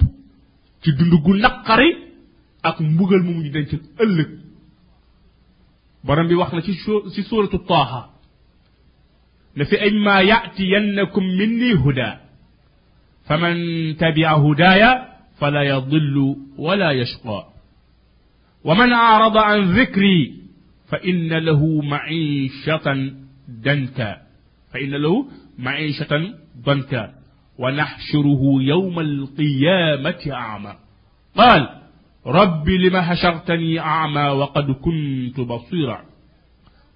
ci 0.81 0.89
dund 0.97 1.13
gu 1.23 1.31
naqari 1.33 1.89
ak 2.67 2.75
mbugal 2.79 3.21
mu 3.23 3.31
ñu 3.43 3.49
denc 3.55 3.69
ëllëg 4.03 4.29
borom 6.05 6.27
bi 6.29 6.35
wax 6.39 6.51
na 6.53 6.61
ci 6.67 6.73
ci 7.13 7.21
suratu 7.29 7.57
taaha 7.69 8.01
ne 9.55 9.63
fi 9.69 9.75
imma 9.89 10.21
ya'tiyannakum 10.31 11.25
minni 11.39 11.69
huda 11.83 12.07
faman 13.27 13.57
tabi'a 14.01 14.33
hudaya 14.45 14.89
fala 15.39 15.61
yadillu 15.71 16.25
wala 16.65 16.89
yashqa 17.01 17.52
ومن 18.63 18.93
أعرض 18.93 19.38
عن 19.38 19.80
ذكري 19.80 20.34
فإن 20.89 21.28
له 21.28 21.82
معيشة 21.82 23.12
دنكا 23.47 24.17
فإن 24.73 24.89
له 24.89 25.26
معيشة 25.60 26.34
ضنكا 26.65 27.13
ونحشره 27.58 28.41
يوم 28.62 28.99
القيامة 28.99 30.30
أعمى 30.32 30.76
قال 31.36 31.69
رب 32.26 32.69
لم 32.69 32.97
حشرتني 33.02 33.80
أعمى 33.80 34.21
وقد 34.21 34.71
كنت 34.71 35.39
بصيرا 35.39 36.02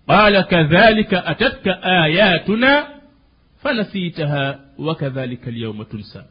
قال 0.08 0.42
كذلك 0.42 1.14
أتتك 1.14 1.68
آياتنا 1.84 2.88
فنسيتها 3.62 4.60
وكذلك 4.80 5.48
اليوم 5.48 5.84
تنسى 5.84 6.24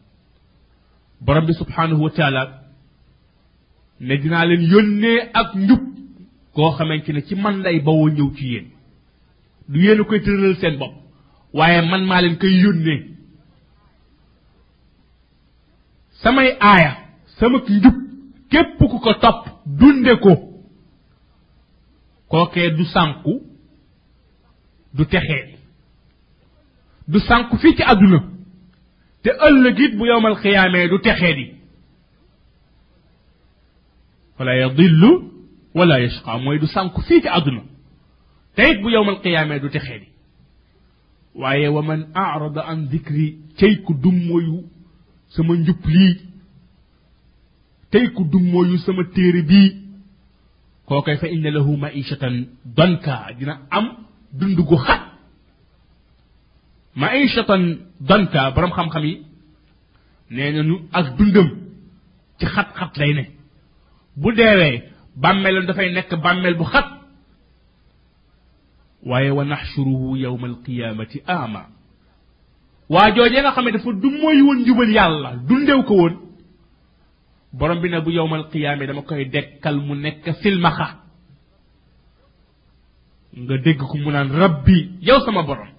برب 1.22 1.52
سبحانه 1.52 2.02
وتعالى 2.02 2.65
ne 4.00 4.16
dinaa 4.22 4.44
leen 4.48 4.64
yónnee 4.72 5.18
ak 5.40 5.50
njub 5.54 5.82
koo 6.54 6.70
xamante 6.76 7.12
ne 7.12 7.20
ci 7.26 7.34
man 7.34 7.56
lay 7.64 7.78
bawoo 7.84 8.08
ñëw 8.10 8.30
ci 8.36 8.44
yéen 8.52 8.66
du 9.68 9.78
yéen 9.84 10.04
koy 10.04 10.20
tëralal 10.22 10.56
seen 10.60 10.78
bopp 10.78 10.94
waaye 11.54 11.80
man 11.90 12.04
maa 12.06 12.20
leen 12.22 12.38
koy 12.38 12.54
yónnee 12.62 13.00
samay 16.22 16.48
aaya 16.60 16.92
sama 17.38 17.58
njub 17.76 17.94
képp 18.50 18.78
ku 18.78 18.98
ko 19.04 19.12
topp 19.14 19.42
dunde 19.66 20.12
ko 20.24 20.32
kookee 22.30 22.70
du 22.76 22.84
sànku 22.94 23.32
du 24.96 25.04
texee 25.06 25.46
du 27.08 27.18
sànku 27.28 27.56
fii 27.62 27.76
ci 27.76 27.82
àdduna 27.92 28.18
te 29.22 29.30
ëllëg 29.46 29.78
it 29.84 29.92
bu 29.96 30.04
yowmal 30.06 30.36
xiyaamee 30.42 30.88
du 30.88 30.98
texee 31.00 31.34
di 31.38 31.55
فلا 34.38 34.60
يضل 34.62 35.22
ولا 35.74 35.96
يشقى 35.98 36.38
موي 36.40 36.58
دو 36.58 36.66
سانك 36.66 37.00
فيك 37.00 37.26
ادنا 37.26 37.64
تيت 38.56 38.80
بو 38.80 38.88
يوم 38.88 39.08
القيامه 39.08 39.56
دو 39.56 39.68
تخيلي 39.68 40.06
واي 41.34 41.68
ومن 41.68 42.16
اعرض 42.16 42.58
عن 42.58 42.84
ذكري 42.84 43.38
تيكو 43.58 43.92
دوم 43.92 44.26
مويو 44.28 44.64
سما 45.28 45.54
نجوب 45.54 45.86
لي 45.86 46.20
تيكو 47.90 48.22
دوم 48.22 48.42
مويو 48.42 48.76
سما 48.76 49.02
تيري 49.14 49.42
بي 49.42 49.82
كوكاي 50.86 51.16
فان 51.16 51.46
له 51.46 51.76
معيشه 51.76 52.46
دنكا 52.64 53.30
دينا 53.38 53.66
ام 53.74 53.96
دندغو 54.32 54.76
خات 54.76 55.00
معيشه 56.96 57.46
دنكا 58.00 58.48
برام 58.48 58.70
خام 58.70 58.88
خامي 58.88 59.22
نينا 60.30 60.62
نو 60.62 60.80
اك 60.94 61.06
دندم 61.06 61.58
تي 62.38 62.46
خات 62.46 62.66
خات 62.76 62.98
لاي 62.98 63.12
نيك 63.12 63.35
bu 64.22 64.30
deewee 64.36 64.78
bàmmeelam 65.22 65.64
dafay 65.68 65.88
nekk 65.96 66.10
bàmmeel 66.24 66.56
bu 66.60 66.64
xat 66.72 66.86
waaye 69.10 69.30
wa 69.38 69.44
naxshuruhu 69.52 70.08
yowma 70.24 70.46
alqiyaamati 70.52 71.18
ma 71.54 71.62
waa 72.94 73.08
joojee 73.16 73.42
nga 73.42 73.52
xam 73.54 73.64
ne 73.66 73.70
dafa 73.74 73.90
du 74.02 74.08
mooy 74.20 74.38
woon 74.46 74.58
njubal 74.62 74.90
yàlla 74.98 75.30
dundew 75.48 75.80
ko 75.88 75.94
woon 76.00 76.14
borom 77.58 77.78
bi 77.82 77.88
nag 77.90 78.04
bu 78.04 78.10
yowmal 78.18 78.44
qiyaame 78.52 78.84
dama 78.88 79.02
koy 79.08 79.24
dekkal 79.34 79.76
mu 79.86 79.94
nekk 80.04 80.24
silmaxa 80.42 80.88
nga 83.42 83.54
dégg 83.64 83.80
mu 84.02 84.10
naan 84.12 84.30
rabbi 84.42 84.78
yow 85.08 85.18
sama 85.26 85.42
borom 85.48 85.70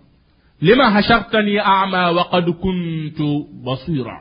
li 0.65 0.71
ma 0.79 0.85
hashartani 0.95 1.53
ama 1.75 2.01
wa 2.17 2.23
qad 2.31 2.47
kuntu 2.63 3.27
basira 3.65 4.15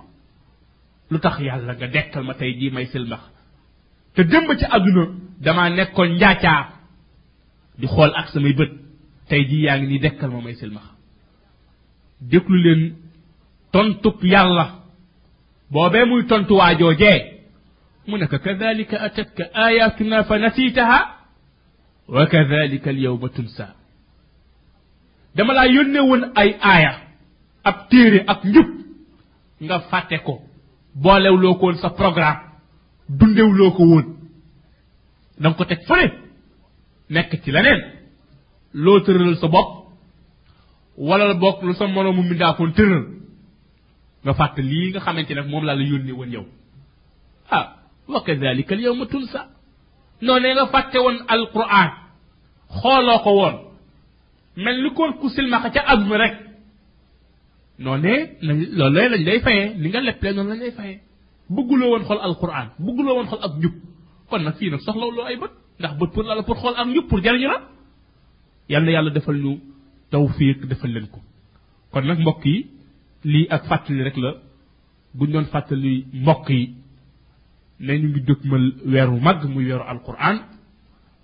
lu 1.11 1.17
tax 1.25 1.35
yàlla 1.49 1.73
nga 1.79 1.87
dekkal 1.95 2.23
ma 2.29 2.35
tey 2.39 2.51
jii 2.59 2.75
may 2.75 2.87
silmaxa 2.95 3.29
te 4.17 4.25
dëmb 4.25 4.51
ci 4.59 4.65
aduna 4.77 5.03
dama 5.45 5.67
nekkoon 5.71 6.11
njaacaa 6.17 6.63
di 7.79 7.87
xool 7.95 8.13
ak 8.17 8.27
samay 8.33 8.55
bët 8.59 8.73
tey 9.29 9.43
ji 9.49 9.63
yaa 9.65 9.77
ngi 9.79 9.87
ni 9.89 9.99
dekkal 10.05 10.31
ma 10.33 10.41
may 10.45 10.55
silmaxa 10.61 10.93
déglu 12.31 12.57
leen 12.65 12.83
tontub 13.73 14.19
yàlla 14.33 14.65
boobee 15.73 16.05
muy 16.09 16.23
tontu 16.31 16.55
waa 16.61 16.75
joojee 16.79 17.21
mu 18.07 18.15
ne 18.19 18.27
ko 18.31 18.37
kadalika 18.45 18.97
atatka 19.07 19.45
ayatuna 19.63 20.25
fa 20.29 20.39
nasitaha 20.43 21.01
wa 22.15 22.23
kadalika 22.33 22.91
alyawma 22.91 23.29
tunsa 23.37 23.67
dama 25.35 25.53
laa 25.59 25.67
yónne 25.77 26.01
woon 26.09 26.23
ay 26.41 26.51
aaya 26.73 26.93
ab 27.69 27.77
téere 27.91 28.21
ak 28.33 28.41
njub 28.45 28.67
nga 29.65 29.77
fàtte 29.91 30.17
ko 30.27 30.35
boolewloo 31.03 31.55
koon 31.61 31.75
sa 31.83 31.91
programme 32.01 32.46
dundewloo 33.09 33.71
ko 33.77 33.83
woon 33.87 34.07
da 35.39 35.51
nga 35.51 35.57
ko 35.57 35.65
teg 35.65 35.83
fële 35.89 36.09
nekk 37.15 37.37
ci 37.43 37.51
leneen 37.53 37.81
loo 38.85 38.99
tëral 39.05 39.37
sa 39.41 39.47
bopp 39.55 39.71
wala 41.07 41.35
bokk 41.43 41.63
lu 41.63 41.73
sa 41.75 41.87
moroomu 41.87 42.23
mindaafoon 42.23 42.73
tëral 42.79 43.05
nga 44.25 44.33
fàtt 44.39 44.57
lii 44.71 44.91
nga 44.91 45.01
xamante 45.07 45.33
nag 45.35 45.49
moom 45.51 45.65
laa 45.67 45.75
la 45.79 45.85
yónni 45.91 46.13
woon 46.19 46.33
yow 46.37 46.47
ah 47.59 47.67
wa 48.11 48.21
kadhalika 48.25 48.75
al 48.75 48.81
yawma 48.85 49.07
tunsa 49.13 49.41
noonee 50.25 50.55
nga 50.57 50.67
fàtte 50.73 50.99
woon 51.05 51.19
alquran 51.35 51.91
xooloo 52.81 53.23
ko 53.25 53.31
woon 53.41 53.57
mel 54.63 54.79
ni 54.83 54.91
koon 54.97 55.13
ku 55.19 55.27
silmaxa 55.35 55.71
ca 55.75 55.81
aduna 55.93 56.17
rek 56.23 56.35
noonee 57.83 58.19
loolu 58.79 58.97
lañ 59.13 59.23
lay 59.29 59.41
fayee 59.47 59.67
li 59.83 59.89
nga 59.91 60.01
lepplee 60.07 60.33
noonu 60.35 60.51
lañ 60.51 60.61
lay 60.65 60.73
fayee 60.79 60.99
bëgguloo 61.55 61.89
woon 61.93 62.05
xol 62.09 62.21
alquran 62.29 62.69
bëgguloo 62.85 63.15
woon 63.17 63.29
xol 63.31 63.41
ak 63.47 63.53
njub 63.61 63.75
kon 64.29 64.43
nag 64.45 64.55
fii 64.59 64.71
nag 64.71 64.81
soxlawuloo 64.87 65.27
ay 65.27 65.37
bët 65.43 65.53
ndax 65.79 65.93
bët 65.99 66.11
pour 66.15 66.25
la 66.25 66.43
pour 66.49 66.57
xol 66.65 66.75
am 66.81 66.89
njub 66.93 67.07
pour 67.11 67.21
jariñu 67.25 67.47
la 67.53 67.59
yal 68.71 68.85
na 68.85 68.91
yàlla 68.95 69.11
defal 69.17 69.37
ñu 69.45 69.53
tawfiq 70.11 70.59
defal 70.71 70.91
leen 70.95 71.07
ko 71.15 71.21
kon 71.93 72.05
nag 72.09 72.19
mbokk 72.23 72.43
yi 72.53 72.57
lii 73.33 73.47
ak 73.55 73.63
fàttali 73.69 74.03
rek 74.07 74.17
la 74.25 74.31
buñ 75.17 75.31
doon 75.33 75.45
fàttali 75.53 75.93
mbokk 76.23 76.47
yi 76.59 76.65
ne 77.85 77.93
ñu 78.01 78.09
ngi 78.09 78.21
dëgmal 78.29 78.65
weer 78.91 79.09
wu 79.13 79.19
mag 79.27 79.39
muy 79.53 79.65
weeru 79.69 79.85
alquran 79.93 80.37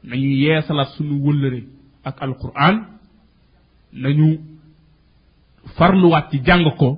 nañu 0.09 0.29
yeesalaat 0.43 0.91
suñu 0.97 1.17
wëllëre 1.27 1.61
ak 2.09 2.17
alquran 2.27 2.77
nañu 4.03 4.29
farluwaat 5.77 6.27
ci 6.31 6.39
jàng 6.47 6.67
ko 6.81 6.89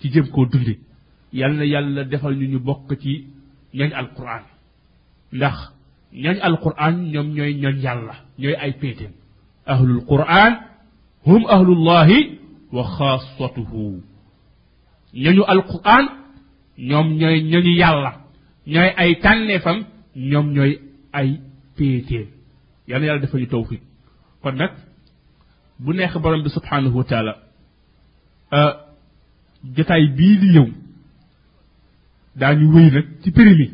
ci 0.00 0.06
jëm 0.12 0.26
koo 0.34 0.46
dundi 0.50 0.76
yalla 1.32 1.64
yàlla 1.74 2.04
defal 2.10 2.34
ñu 2.38 2.46
ñu 2.52 2.58
bokk 2.60 2.90
ci 3.02 3.12
ñooñ 3.74 3.92
alquran 4.00 4.42
ndax 5.32 5.54
ñooñ 6.22 6.38
alquran 6.48 6.96
ñoom 7.12 7.26
ñooy 7.36 7.52
ñooñ 7.60 7.76
yàlla 7.84 8.14
ñooy 8.38 8.54
ay 8.62 8.72
péetéem 8.80 9.12
ahlul 9.66 10.04
quran 10.10 10.52
hum 11.26 11.42
ahlullahi 11.56 12.18
wa 12.74 12.82
xaasatuhu 12.96 14.02
ñooñu 15.22 15.42
alquran 15.54 16.04
ñoom 16.88 17.08
ñooy 17.20 17.36
ñooñu 17.50 17.72
yàlla 17.80 18.10
ñooy 18.72 18.90
ay 19.02 19.10
tànneefam 19.24 19.78
ñoom 20.30 20.46
ñooy 20.54 20.72
ay 21.12 21.30
péetéem 21.76 22.26
yal 22.88 23.00
na 23.00 23.06
yàlla 23.06 23.20
defal 23.22 23.40
ñu 23.40 23.46
tawfiq 23.54 23.82
kon 24.42 24.54
nag 24.60 24.72
bu 25.82 25.90
neex 25.94 26.14
borom 26.22 26.42
bi 26.44 26.48
subhanahu 26.56 26.96
wa 27.00 27.04
taala 27.10 27.32
jotaay 29.76 30.04
bii 30.16 30.36
di 30.40 30.48
ñëw 30.54 30.68
daañu 32.38 32.70
wéy 32.72 32.90
nag 32.90 33.04
ci 33.22 33.30
périmé 33.32 33.70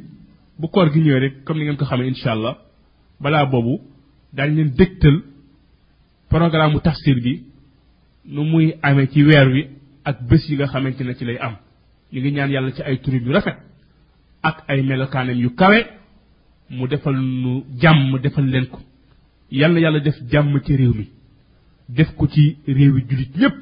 bu 0.58 0.68
koor 0.68 0.90
gi 0.92 1.00
ñëwee 1.00 1.20
rek 1.20 1.44
comme 1.44 1.58
ni 1.60 1.64
ngeen 1.64 1.76
ko 1.76 1.84
xamee 1.84 2.08
incha 2.08 2.32
allah 2.32 2.56
balaa 3.20 3.46
boobu 3.46 3.80
daañu 4.32 4.54
leen 4.56 4.70
dégtal 4.74 5.22
programme 6.30 6.72
mu 6.72 6.80
tafsir 6.80 7.16
bi 7.22 7.44
nu 8.26 8.42
muy 8.44 8.74
amee 8.82 9.06
ci 9.08 9.22
weer 9.22 9.48
wi 9.48 9.66
ak 10.04 10.22
bés 10.26 10.42
yi 10.48 10.56
nga 10.56 10.66
xamante 10.66 11.02
ne 11.04 11.14
ci 11.14 11.24
lay 11.24 11.36
am 11.38 11.56
ñu 12.12 12.20
ngi 12.20 12.30
ñaan 12.32 12.50
yàlla 12.50 12.72
ci 12.72 12.82
ay 12.82 13.00
turim 13.00 13.24
yu 13.24 13.32
rafet 13.32 13.56
ak 14.42 14.64
ay 14.68 14.82
melokaanam 14.82 15.36
yu 15.36 15.50
kawe 15.54 15.78
mu 16.70 16.88
defal 16.88 17.14
nu 17.14 17.64
jàmm 17.78 18.18
defal 18.22 18.46
leen 18.46 18.66
ko 18.66 18.80
yàlla 19.50 19.80
yàlla 19.80 20.00
def 20.00 20.16
jàmm 20.30 20.58
ci 20.64 20.76
réew 20.76 20.94
mi 20.94 21.08
def 21.90 22.14
ko 22.16 22.26
ci 22.28 22.56
réewi 22.66 23.04
jullit 23.10 23.36
ñépp 23.36 23.54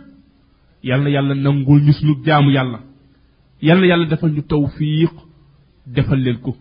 yàlla 0.85 1.11
yàlla 1.11 1.35
nangul 1.35 1.83
ñu 1.83 1.93
sunu 1.93 2.23
jaamu 2.25 2.51
yàlla 2.53 2.92
يلا 3.63 3.87
يلا 3.87 4.09
دفن 4.09 4.47
توفيق 4.47 5.13
دفن 5.87 6.15
للكو 6.17 6.55